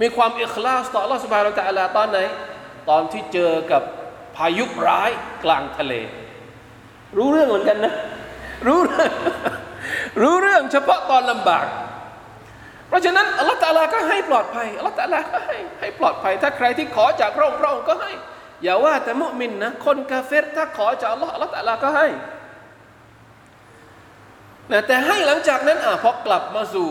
[0.00, 2.18] มีความอิคลาสต่ออัลลอฮ์สุบฮานาตะลาตอนไหน
[2.88, 3.82] ตอนที่เจอกับ
[4.36, 5.10] พายุร้าย
[5.44, 5.92] กลางทะเล
[7.16, 7.94] รู้เรื่องเหมือนกันนะ
[8.66, 9.10] รู้เรื่อง
[10.22, 11.66] รู้เรื่องเฉพาะตอนลำบาก
[12.88, 18.12] เพราะฉะนั้นอัลลอฮฺตาลาก็ให้ปลอดภัยอัลลอฮฺตาลาก็ให้ให้ปลอดภัย ถ้าใครที่ขอจากพระองค์พระองค์ก็ให้
[18.63, 22.07] อย่าว่าแต่มุมินนะ คนกาเฟรถ้าขอจากอัลลอฮฺอัลลอฮฺตาลาก็ให้
[24.87, 26.89] แต่ให้หลังจากนั้นอ่ะพอกลับมาสู่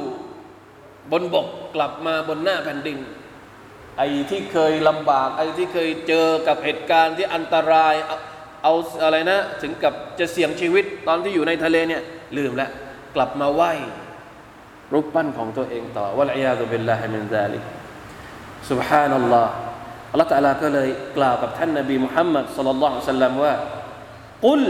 [1.12, 2.99] บนบกกลับมาบนหน้าแผ่นดิน
[3.99, 7.94] ไอ้ที่เคยลำบาก ไอ้ที่เคยเจอกับเหตุการณ์ที่อันตราย
[8.62, 8.73] เอา
[9.05, 12.03] อะไรนะ ถึงกับจะเสี่ยงชีวิตตอนที่อยู่ในทะเลเนี่ย
[12.37, 12.70] ลืมแล้ว
[13.16, 13.73] กลับมาไหว้
[14.92, 17.62] รูปปั้นของตัวเองต่อวะลัยยาตุบิลลาฮิมินซาลิก
[18.68, 19.35] سبحان อัลล
[20.12, 23.54] อัลลอฮ์ تعالىก็เลยกล่าวกับท่านนบีมุฮัมมัดصلى الله عليه وسلمว่า
[24.45, 24.63] قل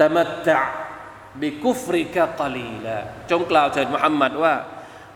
[0.00, 2.96] تمتع بكفرك قليلا
[3.30, 4.54] จงกล่าวเถิดมุฮัมมัดว่า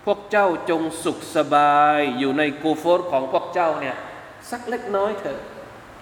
[0.07, 3.97] พวกเจ้าจงสุขสบายอยู่ในกูฟรของพวกเจ้าเนี่ย
[4.51, 5.39] สักเล็กน้อยเถอะ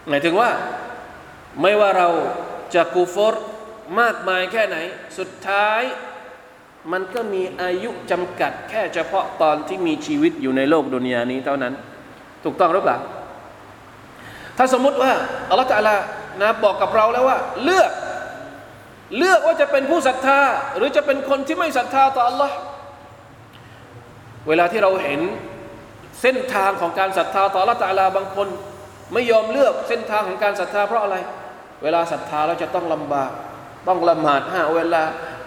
[0.08, 0.50] หมายถึงว่า
[1.60, 2.08] ไม่ว่าเรา
[2.74, 3.34] จะกูฟร
[4.00, 4.76] มากมายแค่ไหน
[5.18, 5.82] สุดท้าย
[6.92, 11.74] มันก็มีอายุจำกัดแค่เฉพาะตอนที่มีชีวิตอยู่ในโลกดุนยานี้เท่านั้น
[12.44, 12.98] ถูกต้องหรือเปล่า
[14.58, 15.12] ถ้าสมมติว่า
[15.50, 15.96] อัลลอฮฺตะลา
[16.40, 17.90] นะบอกกับเราแล้วว่า เลือก
[19.18, 20.40] เลือกว่าจะเป็นผู้ศรัทธา
[20.76, 22.50] หรือจะเป็นคนที่ไม่ศรัทธาต่อ Allah
[24.48, 25.20] เวลาที่เราเห็น
[26.22, 28.48] เส้นทางของการศรัทธาต่อละตาลาบางคน
[29.12, 31.16] ไม่ยอมเลือกเส้นทางของการศรัทธาเพราะอะไร
[31.82, 33.30] เวลาศรัทธาเราจะต้องลำบาก
[33.88, 35.02] ต้องละหมาดห้าเวลา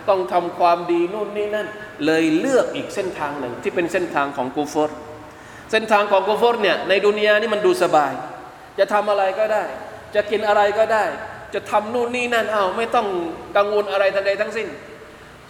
[0.10, 1.68] ต้องทำความดีนู่นนี่นั่น
[2.06, 4.98] เลยเลือกอีกเส้นทางหนึ่งที่เป็นเส้นทางของกูฟอร์
[5.72, 8.12] เส้นทางของกูฟอร์เนี่ยในดุนยานี่มันดูสบาย
[8.80, 9.64] จะทำอะไรก็ได้
[10.16, 11.04] จะกินอะไรก็ได้
[11.54, 13.08] จะทำนู่นนี่นั่นเอาไม่ต้อง
[13.58, 14.68] กังวลอะไรทันใดทั้งสิ้น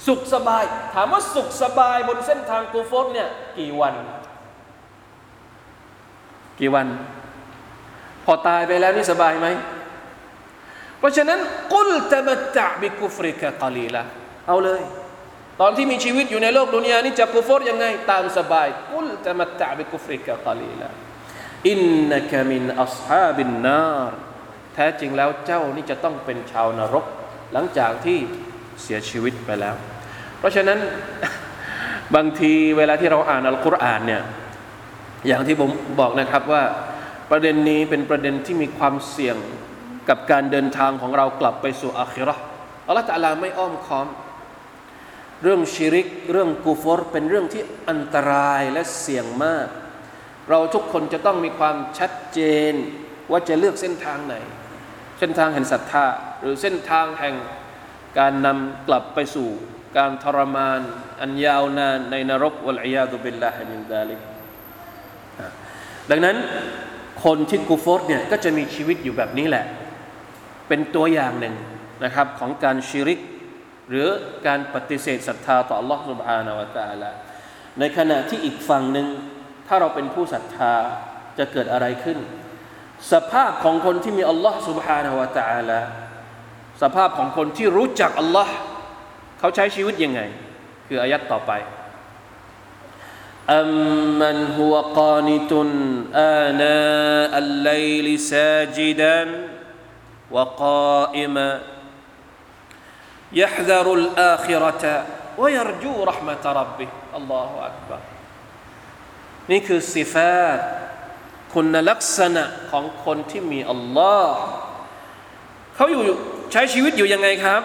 [0.08, 3.30] สุขสบาย ถามว่าสุขสบายบนเส้นทางกูฟอร์เนี่ย
[3.60, 3.94] กี่วัน
[6.60, 6.88] กี่วัน
[8.26, 9.48] พอตายไปแล้วนี่สบายไหม
[11.00, 11.40] เพราะฉะนั้น
[11.74, 14.04] กุลตะมัตะบิกุฟริกะกาลีละ
[14.48, 14.82] เอาเลย
[15.62, 20.92] ตอนที่มีชีวิตอยู่ในโลกดุนยานี่จะกุฟรยังไง ตามสบาย กุลตะมัตะบิกุฟริกะกาลีละ
[21.69, 21.80] อิน
[22.12, 24.12] นักมินอัศฮาบินนาร
[24.74, 27.06] แท้จริงแล้วเจ้านี่จะต้องเป็นชาวนรก
[27.54, 28.17] หลังจากที่
[28.82, 29.76] เสียชีวิตไปแล้ว
[30.39, 30.80] เพราะฉะนั้น
[32.15, 34.21] บางทีเวลาที่เราอ่านอัลกุรอานเนี่ย
[35.28, 35.69] อย่างที่ผม
[36.00, 36.63] บอกนะครับว่า
[37.32, 39.38] ประเด็นนี้เป็นประเด็นที่มีความเสี่ยง
[40.10, 42.36] กับการเดินทางของเรากลับไปสู่อาคิรอ
[42.88, 44.08] อัลลอฮฺตะลาไม่อ้อมค้อม
[45.43, 49.67] เรื่องชิริก เรื่องกูฟอร์เป็นเรื่องที่อันตรายและเสี่ยงมาก
[50.51, 52.40] เราทุกคนจะต้องมีความชัดเจ
[52.73, 52.75] น
[53.31, 54.35] ว่าจะเลือกเส้นทางไหน
[55.19, 56.07] เส้นทางแห่งศรัทธา
[56.40, 57.35] หรือเส้นทางแห่ง
[58.19, 59.49] การนำกลับไปสู่
[59.99, 60.81] การทรมาน
[61.21, 64.21] อันยาวนานในนรกวัลอียาดุบิลลาฮิมินดาลิก
[66.11, 66.37] ดังนั้น
[67.25, 69.64] คนที่กูฟอร์เนี่ยก็จะมีชีวิตอยู่แบบนี้แหละ
[70.69, 71.55] เป็นตัวอย่างหนึ่ง
[72.05, 73.21] นะครับของการชิริก
[73.88, 74.09] หรือ
[74.47, 77.11] การปฏิเสธศรัทธาต่อ Allah سبحانه และ تعالى
[77.79, 79.07] ในขณะที่อีกฝั่งหนึ่ง
[79.71, 80.75] ถ้าเราเป็นผู้ศรัทธา
[81.38, 82.19] จะเกิดอะไรขึ้น
[83.12, 85.81] สภาพของคนที่มี Allah سبحانه และ تعالى
[86.83, 88.49] สภาพของคนที่รู้จัก Allah
[89.38, 90.21] เขาใช้ชีวิตยังไง
[90.87, 91.53] คืออายัดต่อไป
[93.61, 95.53] أمن هو قانت
[96.14, 99.19] آناء الليل ساجدا
[100.31, 101.61] وقائما
[103.33, 104.85] يحذر الآخرة
[105.38, 106.88] ويرجو رحمة ربه
[107.19, 108.01] الله أكبر
[109.51, 110.59] นี่คือสิฟาต
[111.55, 114.37] คุณลักษณะของคนที่มีอัลลอฮ์
[115.75, 116.03] เขาอยู่
[116.53, 117.62] ใช้ชีวิตอยู่ยังไงครับ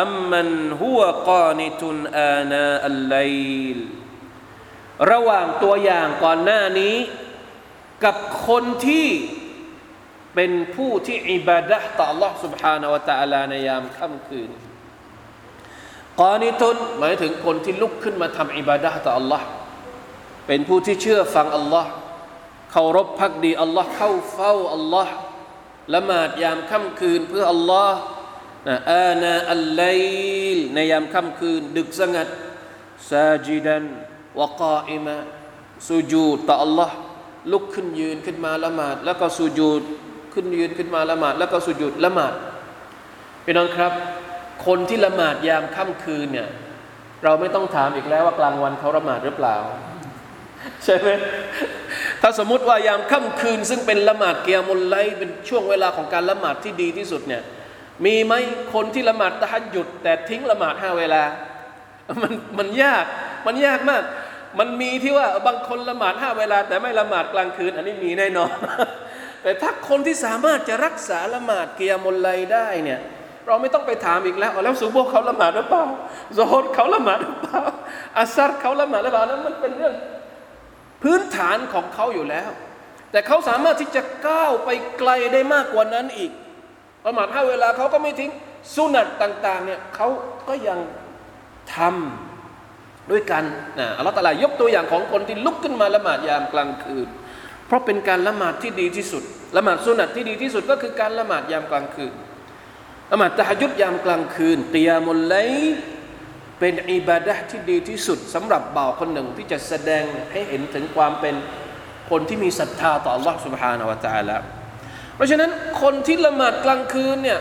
[0.00, 0.50] อัมมัน
[0.80, 3.16] ฮุวกานิตุนอานาอัลไล
[3.76, 3.78] ล
[5.10, 6.96] ระหว่างตัวอย่างก่อนหน้านี้
[8.04, 8.16] กับ
[8.48, 9.08] คนที่
[10.34, 14.50] เป็นผู้ที่อิบาดะต่อ Allah سبحانه และ تعالى ในยามค่ำคืน
[16.20, 19.42] กอนิตุนหมายถึงคนที่ลุกขึ้นมาทำอิบาดะต่อ Allah
[20.47, 21.85] เป็นผู้ที่เชื่อฟัง Allah
[22.71, 25.07] เคารพพักดี Allah เข้าเฝ้า Allah
[25.93, 27.91] ละหมาดยามค่ำคืนเพื่อ Allah
[28.67, 29.83] นะอานาอัลไล
[30.55, 32.27] ลในยามค่ำคืน ดึกสงัด
[33.09, 33.83] ซาจิดัน
[34.39, 35.17] วกาอิมะ
[35.87, 36.89] สุญูดต่อ Allah
[37.51, 39.81] ลุกขึ้นยืนขึ้นมาละหมาด แล้วก็สุญูด
[40.33, 42.33] ขึ้นยืนขึ้นมาละหมาด แล้วก็สุญูดละหมาด
[43.43, 43.93] พี่น้องครับ
[44.65, 46.49] คนที่ละหมาดยามค่ำคืนเนี่ย
[47.23, 49.57] เราไม่ต้องถามอีกแล้วว่ากลางวันเขาละหมาดหรือเปล่า
[50.83, 51.09] ใช่ไหม
[52.21, 57.41] ถ้าสมมติว่ายามค่ำคืน ซึ่งเป็นละหมาดเกียมุลไลเป็นช่วงเวลาของการละหมาดที่ดีที่สุดเนี่ย
[58.05, 58.33] มีไหม
[58.73, 61.23] คนที่ละหมาดตะฮัดหยุด แต่ทิ้งละหมาดห้าเวลา
[62.21, 63.05] มันมันยาก
[63.47, 64.03] มันยากมาก
[64.59, 68.51] มันมีที่ว่าบางคนละหมาดห้าเวลา แต่ไม่ละหมาดกลางคืน อันนี้มีแน่นอน
[69.43, 72.99] แต่ถ้าคนที่สามารถจะรักษาละหมาดเกียมุลไลได้เนี่ย
[73.47, 75.85] เราไม่ต้องไปถามอีกแล้วแล้วซูโบเขาละหมาดหรือเปล่า
[76.35, 77.61] โซฮดเขาละหมาดหรือเปล่า
[78.17, 79.93] อาซัรเขาละหมาดหรือเปล่านั้นมันเป็นเรื่อง
[81.07, 82.49] พื้นฐานของเขาอยู่แล้ว
[83.11, 86.31] แต่เขาสามารถที่จะก้าวไปไกลได้มากกว่านั้นอีก
[87.05, 88.31] ละหมาดห้าเวลาเขาก็ไม่ทิ้ง
[88.75, 90.07] สุนัตต่าง ๆ เนี่ยเขา
[90.47, 90.79] ก็ยัง
[91.75, 93.43] ทำด้วยกัน
[93.79, 97.07] นะอัลลอฮฺตะลายกตัวอย่างของคนที่ลุกขึ้นมาละหมาดยามกลางคืน
[97.67, 99.23] เพราะเป็นการละหมาดที่ดีที่สุด
[99.57, 102.13] ละหมาดสุนัตที่ดีที่สุดก็คือการละหมาดยามกลางคืน
[103.11, 105.35] ละหมาดตะฮยุดยามกลางคืนเตียมุลไล
[106.60, 111.34] เป็นอิบาดะที่ดีที่สุด สำหรับบ่าวคนหนึ่งที่จะแสดงให้เห็นถึงความเป็น
[112.10, 114.36] คนที่มีศรัทธาต่อ Allah سبحانه และ تعالى
[115.16, 115.50] เพราะฉะนั้น
[115.82, 117.38] คนที่ละหมาดกลางคืนเนี่ย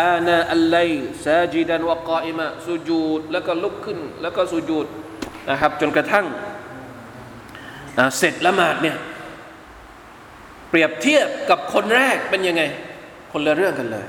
[0.00, 0.76] อานาอัลไล
[1.24, 4.86] ซาจิดันวะกาอิมะสุญูดแล้วก็ลุกขึ้น แล้วก็สุญูด
[5.50, 6.26] นะครับ จนกระทั่ง
[8.18, 8.96] เสร็จละหมาดเนี่ย
[10.70, 12.62] เปรียบเทียบกับคนแรกเป็นยังไง
[13.32, 14.06] คนละเรื่องกันเลย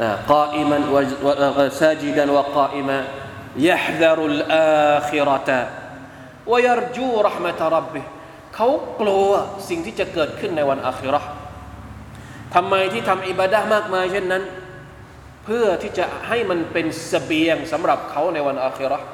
[0.00, 2.98] นะกาอิมันวะซาจิดันวะกาอิมะ
[3.68, 5.50] يحذر الآخرة
[6.50, 8.04] ويرجو رحمة ربه
[8.54, 8.68] เขา
[9.00, 9.30] กลัว
[9.68, 11.28] สิ่งที่จะเกิดขึ้นในวันอาคิเราะห์
[12.54, 14.42] ทำไมที่ทำอิบาดะมากมายเช่นนั้น
[15.44, 19.06] เพื่อที่จะให้มันเป็นสเสบียงสำหรับเขาในวันอาคิเราะห์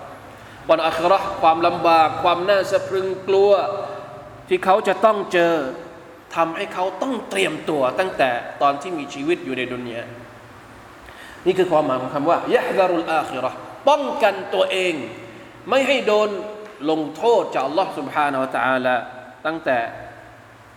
[0.71, 3.53] วันอาคิเราะห์ความลำบาก ความน่าสะพรึงกลัว
[4.49, 5.55] ที่เขาจะต้องเจอ
[6.37, 8.31] ทำให้เขาต้องเตรียมตัวตั้งแต่
[8.63, 10.03] ตอนที่มีชีวิตอยู่ในดุนยา
[11.47, 13.59] นี่คือความหมายของคำว่ายะฮดารุลอาคิเราะห์
[13.89, 14.95] ป้องกันตัวเอง
[15.71, 16.29] ไม่ให้โดน
[16.91, 18.97] ลงโทษจากอัลลอฮ์ سبحانه และ تعالى
[19.47, 19.79] ตั้งแต่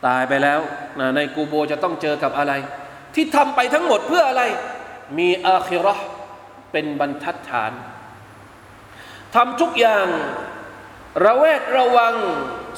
[0.05, 0.59] ตายไปแล้ว
[0.99, 2.53] นะในกูโบจะต้องเจอกับอะไร
[3.15, 4.43] ที่ทำไปทั้งหมดเพื่ออะไร
[5.19, 6.05] มีอาคิเราะห์
[6.71, 7.71] เป็นบรรทัดฐาน
[9.35, 10.07] ทำทุกอย่าง
[11.25, 12.15] ระแวดระวัง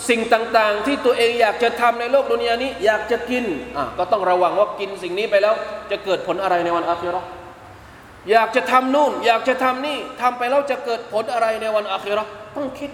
[0.09, 3.45] สิ่งต่างๆ ที่ตัวเองอยากจะทำในโลกดุนยานี้ อยากจะกิน
[3.77, 5.55] อ่ะก็ต้องระวังว่ากินสิ่งนี้ไปแล้ว
[5.91, 7.27] จะเกิดผลอะไรในวันอาคิเราะห์
[8.31, 12.91] อยากจะทำนู่น อยากจะทำนี่ทำไปแล้วจะเกิดผลอะไรในวันอาคิเราะห์ต้องคิด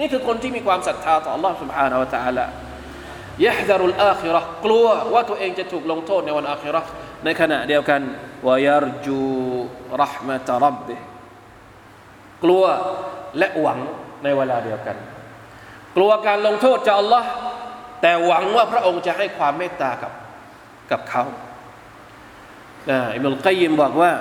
[0.00, 2.46] นี่คือคนที่มีความศรัทธาต่อ Allah سبحانه และ تعالى
[3.44, 6.88] ยะฮดารุลอาคิเราะห์กลัวว่าตัวเองจะถูกลงโทษในวันอาคิเราะห์
[7.24, 8.00] ในขณะเดียวกัน
[8.46, 9.20] วายารจู
[10.00, 10.96] รหมะตรับบิ
[12.44, 12.64] กลัว
[13.38, 13.78] และหวัง
[14.24, 14.96] ในเวลาเดียวกัน
[15.96, 17.24] กลัวการลงโทษจาก Allah
[18.02, 20.12] แต่หวังว่าพระองค์จะให้ความเมตตากับ
[20.90, 21.24] กับเขา
[22.89, 24.11] อิมุลกัยยิมบอกว่า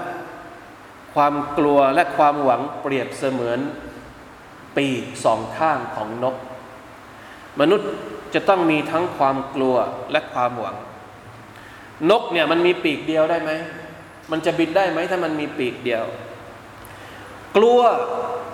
[1.14, 3.58] ความกลัวและความหวังเปรียบเสมือน
[4.76, 6.36] ปีกสองข้างของนก
[7.60, 7.90] มนุษย์
[8.34, 9.76] จะต้องมีทั้งความกลัว
[10.12, 10.76] และความหวัง
[12.10, 13.50] นกเนี่ยมันมีปีกเดียวได้ไหม
[14.30, 16.04] มันจะบินได้ไหมถ้ามันมีปีกเดียว
[17.56, 17.80] กลัว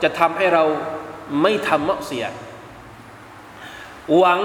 [0.02, 0.64] จะทำให้เรา
[1.42, 2.26] ไม่ทำเมะเสีย
[4.16, 4.40] หวัง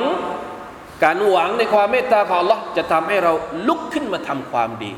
[1.03, 3.33] การหวังในความเมตตาของ Allah จะทำให้เรา
[3.67, 4.91] ลุกขึ้นมาทำความดี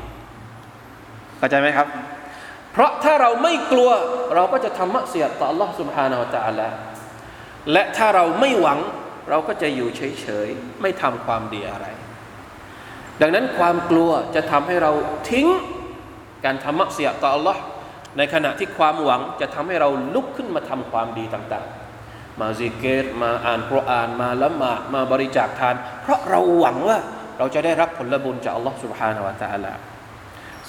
[1.41, 1.87] เข้าใจไหมครับ
[2.73, 3.89] เพราะถ้าเราไม่กลัว
[4.35, 6.67] เราก็จะทำมะเสียต่อ Allah سبحانه และ تعالى
[7.71, 8.79] และถ้าเราไม่หวัง
[9.29, 11.87] เราก็จะอยู่เฉยๆ ไม่ทำความดีอะไร
[13.21, 14.91] ดังนั้นความกลัวจะทำให้เรา
[15.29, 15.47] ทิ้ง
[16.45, 17.57] การทำมะเสียต่อ Allah
[18.17, 26.97] ในขณะที่ความหวังจะทำให้เราลุกขึ้นมาทำความดีต่างๆ มาซิกเกตมาอ่านคุรอานมาละหมาดมาบริจาคทาน เพราะเราหวังว่า
[27.37, 29.73] เราจะได้รับผลบุญจาก Allah سبحانه และ تعالى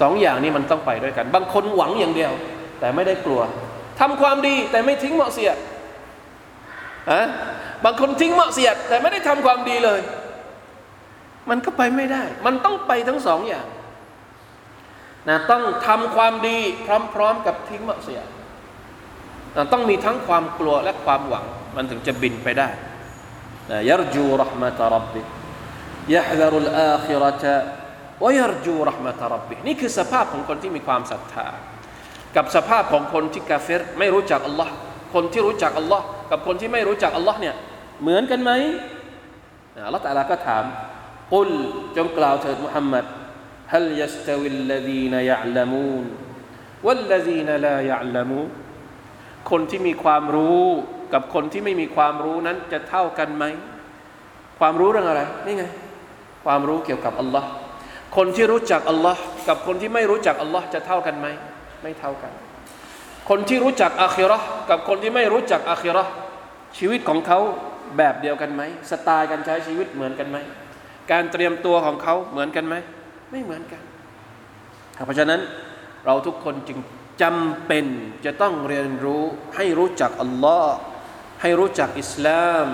[0.03, 2.31] สองอย่างนี้มันต้องไปด้วยกัน บางคนหวังอย่างเดียว
[2.79, 3.41] แต่ไม่ได้กลัว
[3.99, 5.51] ทำความดีแต่ไม่ทิ้งเหมาะเสีย
[7.11, 7.21] อะ
[7.83, 9.99] บางคนทิ้งเหมาะเสียด แต่ไม่ได้ทำความดีเลย
[11.49, 13.67] มันก็ไปไม่ได้ มันต้องไปทั้งสองอย่าง
[15.29, 16.57] นะต้องทำความดี
[17.13, 18.25] พร้อมๆกับทิ้งเหมาะเสียด
[19.55, 21.45] นะต้องมีทั้งความกลัวและความหวัง
[21.75, 22.69] มันถึงจะบินไปได้
[23.71, 25.21] นะยรจูรหมะตรับบิ
[26.13, 27.55] ยะฮ์ดรุลอาคิรตะ
[28.24, 31.46] วยรจูรหมะตรับบินี่คือสภาพของคนที่มีความศรัทธา
[32.36, 34.72] กับสภาพของคนที่กาเฟรไม่รู้จักอัลลอฮ์
[35.14, 37.54] คนที่รู้จักอัลลอฮ์กับคนที่ไม่รู้จักอัลลอฮ์เนี่ย
[38.02, 38.50] เหมือนกันไหม
[39.86, 40.64] อัลลอฮ์ตาลาก็ถาม
[41.32, 41.50] กุล
[41.96, 43.06] จงกล่าวเถิดมุฮัมมัด
[43.74, 46.06] هل يستوي الذين يعلمون
[46.86, 48.48] والذين لا يعلمون
[49.50, 50.64] คนที่มีความรู้
[51.12, 53.44] กับคนที่ไม่มีความรู้นั้นจะเท่ากันไหม
[54.58, 55.64] ความรู้เรื่องอะไร นี่ไง
[56.44, 57.48] ความรู้เกี่ยวกับอัลลอฮ์
[58.15, 61.27] คนที่รู้จักอัลลอฮ์กับคนที่ไม่รู้จักอัลลอฮ์จะเท่ากันไหม
[61.83, 62.31] ไม่เท่ากัน
[63.29, 64.37] คนที่รู้จักอาคิรอ
[64.69, 66.03] กับคนที่ไม่รู้จักอาคิรอ
[66.77, 67.39] ชีวิตของเขา
[67.97, 70.37] แบบเดียวกันไหมสไตล์การใช้ชีวิตเหมือนกันไหม
[71.11, 72.75] การเตรียมตัวของเขาเหมือนกันไหม
[73.31, 73.81] ไม่เหมือนกัน
[75.05, 75.39] เพราะฉะนั้น
[76.05, 76.79] เราทุกคนจึง
[77.21, 77.85] จำเป็น
[78.25, 79.23] จะต้องเรียนรู้
[79.55, 80.75] ให้รู้จักอัลลอฮ์
[81.41, 82.67] ให้รู้จักอิสลาม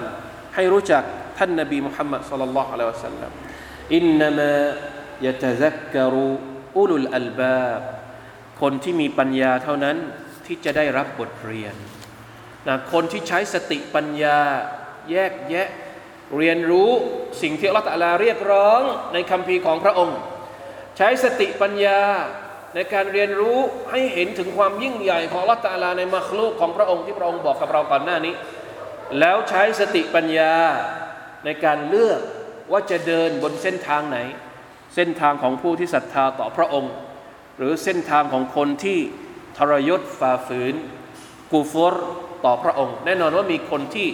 [0.56, 1.04] ให้รู้จัก
[1.38, 3.32] ท่านนบีมุฮัมมัดสุลลัลลอฮุอะลัยฮิวะสัลลัม
[3.96, 4.54] อินนามะ
[5.26, 6.32] ยะตะซักกะรุ
[6.78, 7.82] อุลุลอัลบาบ
[8.62, 9.98] คนที่มีปัญญาเท่านั้น
[10.46, 11.76] ที่จะได้รับบทเรียน
[12.68, 14.40] นะคนที่ใช้สติปัญญา
[15.12, 15.68] แยกแยะ
[16.38, 16.90] เรียนรู้
[17.42, 18.82] สิ่งที่อัลลอฮฺตะลาเรียกร้อง
[19.14, 20.18] ในคำพีของพระองค์
[20.98, 22.02] ใช้สติปัญญา
[22.76, 23.60] ในการเรียนรู้
[23.92, 28.34] ให้เห็นถึงความยิ่งใหญ่ของอัลลอฮฺตะลาในมัคลูกของพระองค์ที่พระองค์บอกกับเราก่อนหน้านี้
[29.20, 30.54] แล้วใช้สติปัญญา
[31.46, 32.22] ในการเลือก
[32.72, 34.18] ว่าจะเดินบนเส้นทางไหน
[34.95, 36.93] เส้นทางของผู้ที่ศรัทธาต่อพระองค์
[37.59, 38.99] หรือเส้นทางของคนที่
[39.57, 40.75] ทรยศฝ่าฝืน
[41.53, 41.95] กูฟร
[42.45, 44.09] ต่อพระองค์ แน่นอนว่ามีคนที่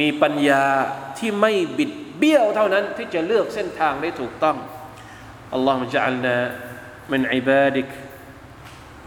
[0.00, 0.64] มีปัญญา
[1.18, 4.56] ที่ไม่บิดเบี้ยวเท่านั้น ที่จะเลือกเส้นทางได้ถูกต้อง
[5.54, 6.36] อัลลอฮฺมะจัลนา
[7.12, 7.88] มินอิบาดิก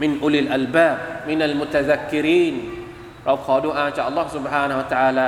[0.02, 0.98] มินอุลิลอัลบาบ
[1.30, 2.56] มินัลมุตะซักกิรีน
[3.26, 5.28] เราขอดุอาจากอัลลอฮฺ سبحانه และ تعالى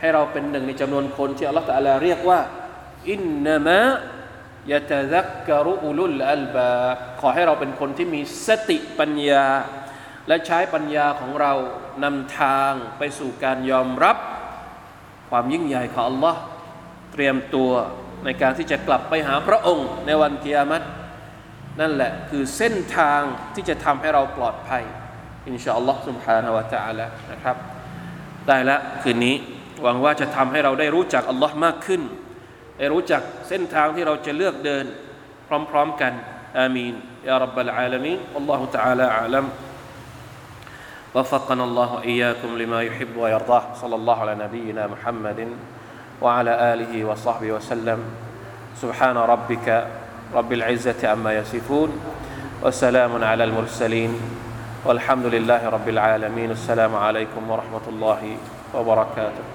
[0.00, 2.40] ให้เราเป็นหนึ่งในจำนวนคนที่อัลลอฮฺ تعالى เรียกว่า
[3.10, 3.80] อินนามะ
[4.72, 6.72] ยะตะซักกะรุอุลุลอัลบา
[7.20, 9.46] ขอให้เราเป็นคนที่มีสติปัญญา
[10.28, 11.52] และใช้ปัญญาของเรา
[12.04, 14.16] นำทางไปสู่การยอมรับ
[15.30, 16.34] ความยิ่งใหญ่ของ Allah
[17.12, 17.70] เตรียมตัว
[18.24, 20.82] ในการที่จะกลับไปหาพระองค์ในวันกิยามัต
[21.80, 23.20] นั่นแหละคือเส้นทาง
[23.54, 24.82] ที่จะทำให้เราปลอดภัย
[25.46, 27.56] อินชาอัลลอฮ์ سبحانه และ تعالى นะครับ
[28.46, 29.36] ได้แล้วคืนนี้
[29.82, 32.02] หวังว่าจะทำให้เราได้รู้จักอัลลอฮ์มากขึ้น
[32.78, 34.84] ได้รู้จักเส้นทางที่เราจะเลือกเดิน
[35.48, 36.12] พร้อมๆกัน
[36.58, 36.94] อามีน
[37.28, 39.46] ยารับบลอาลามีนอัลลอฮฺ تعالى أعلم
[41.14, 45.48] وفقنا الله وإياكم لما يحب ويرضاه صلى الله على نبينا محمد
[46.22, 47.98] وعلى آله وصحبه وسلم
[48.76, 49.86] سبحان ربك
[50.34, 51.90] رب العزة عما يصفون
[52.62, 54.20] وسلام على المرسلين
[54.84, 58.36] والحمد لله رب العالمين السلام عليكم ورحمة الله
[58.74, 59.53] وبركاته